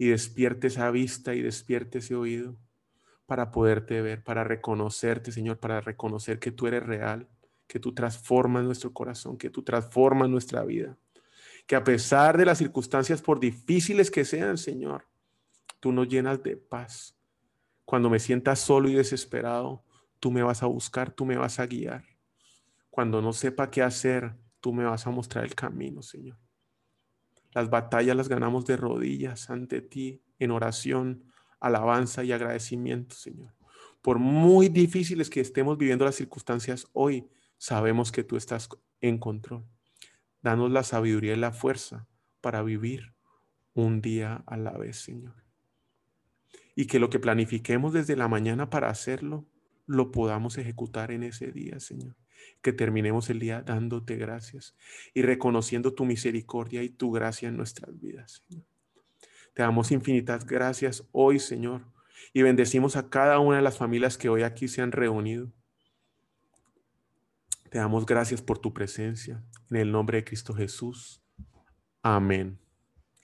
y 0.00 0.08
despierte 0.08 0.68
esa 0.68 0.90
vista 0.90 1.34
y 1.34 1.42
despierte 1.42 1.98
ese 1.98 2.14
oído 2.14 2.56
para 3.26 3.50
poderte 3.50 4.00
ver, 4.00 4.24
para 4.24 4.44
reconocerte, 4.44 5.30
Señor, 5.30 5.58
para 5.58 5.82
reconocer 5.82 6.38
que 6.38 6.50
tú 6.50 6.66
eres 6.66 6.82
real 6.82 7.28
que 7.66 7.78
tú 7.78 7.92
transformas 7.92 8.64
nuestro 8.64 8.94
corazón, 8.94 9.36
que 9.36 9.50
tú 9.50 9.62
transformas 9.62 10.30
nuestra 10.30 10.64
vida. 10.64 10.96
Que 11.68 11.76
a 11.76 11.84
pesar 11.84 12.38
de 12.38 12.46
las 12.46 12.56
circunstancias, 12.56 13.20
por 13.20 13.38
difíciles 13.38 14.10
que 14.10 14.24
sean, 14.24 14.56
Señor, 14.56 15.06
tú 15.80 15.92
nos 15.92 16.08
llenas 16.08 16.42
de 16.42 16.56
paz. 16.56 17.14
Cuando 17.84 18.08
me 18.08 18.18
sientas 18.18 18.58
solo 18.58 18.88
y 18.88 18.94
desesperado, 18.94 19.84
tú 20.18 20.32
me 20.32 20.42
vas 20.42 20.62
a 20.62 20.66
buscar, 20.66 21.12
tú 21.12 21.26
me 21.26 21.36
vas 21.36 21.60
a 21.60 21.66
guiar. 21.66 22.04
Cuando 22.88 23.20
no 23.20 23.34
sepa 23.34 23.70
qué 23.70 23.82
hacer, 23.82 24.34
tú 24.60 24.72
me 24.72 24.84
vas 24.84 25.06
a 25.06 25.10
mostrar 25.10 25.44
el 25.44 25.54
camino, 25.54 26.02
Señor. 26.02 26.38
Las 27.52 27.70
batallas 27.70 28.16
las 28.16 28.28
ganamos 28.28 28.64
de 28.64 28.76
rodillas 28.76 29.50
ante 29.50 29.80
ti, 29.80 30.22
en 30.38 30.50
oración, 30.50 31.24
alabanza 31.60 32.24
y 32.24 32.32
agradecimiento, 32.32 33.14
Señor. 33.14 33.54
Por 34.02 34.18
muy 34.18 34.68
difíciles 34.68 35.28
que 35.28 35.40
estemos 35.40 35.76
viviendo 35.76 36.04
las 36.04 36.14
circunstancias 36.14 36.86
hoy, 36.92 37.28
sabemos 37.58 38.12
que 38.12 38.24
tú 38.24 38.36
estás 38.36 38.68
en 39.00 39.18
control. 39.18 39.66
Danos 40.42 40.70
la 40.70 40.82
sabiduría 40.82 41.34
y 41.34 41.38
la 41.38 41.52
fuerza 41.52 42.08
para 42.40 42.62
vivir 42.62 43.14
un 43.74 44.00
día 44.00 44.42
a 44.46 44.56
la 44.56 44.72
vez, 44.72 44.96
Señor. 44.96 45.34
Y 46.74 46.86
que 46.86 46.98
lo 46.98 47.10
que 47.10 47.18
planifiquemos 47.18 47.92
desde 47.92 48.16
la 48.16 48.28
mañana 48.28 48.70
para 48.70 48.88
hacerlo, 48.88 49.46
lo 49.86 50.12
podamos 50.12 50.56
ejecutar 50.56 51.10
en 51.10 51.24
ese 51.24 51.52
día, 51.52 51.78
Señor. 51.80 52.16
Que 52.62 52.72
terminemos 52.72 53.30
el 53.30 53.38
día 53.38 53.62
dándote 53.62 54.16
gracias 54.16 54.76
y 55.14 55.22
reconociendo 55.22 55.94
tu 55.94 56.04
misericordia 56.04 56.82
y 56.82 56.90
tu 56.90 57.10
gracia 57.10 57.48
en 57.48 57.56
nuestras 57.56 57.98
vidas. 58.00 58.42
Te 59.54 59.62
damos 59.62 59.90
infinitas 59.90 60.46
gracias 60.46 61.04
hoy, 61.12 61.38
Señor, 61.38 61.82
y 62.32 62.42
bendecimos 62.42 62.96
a 62.96 63.08
cada 63.08 63.38
una 63.38 63.56
de 63.56 63.62
las 63.62 63.78
familias 63.78 64.16
que 64.18 64.28
hoy 64.28 64.42
aquí 64.42 64.68
se 64.68 64.82
han 64.82 64.92
reunido. 64.92 65.50
Te 67.70 67.78
damos 67.78 68.04
gracias 68.04 68.42
por 68.42 68.58
tu 68.58 68.72
presencia. 68.72 69.42
En 69.70 69.76
el 69.76 69.92
nombre 69.92 70.18
de 70.18 70.24
Cristo 70.24 70.54
Jesús. 70.54 71.22
Amén. 72.02 72.58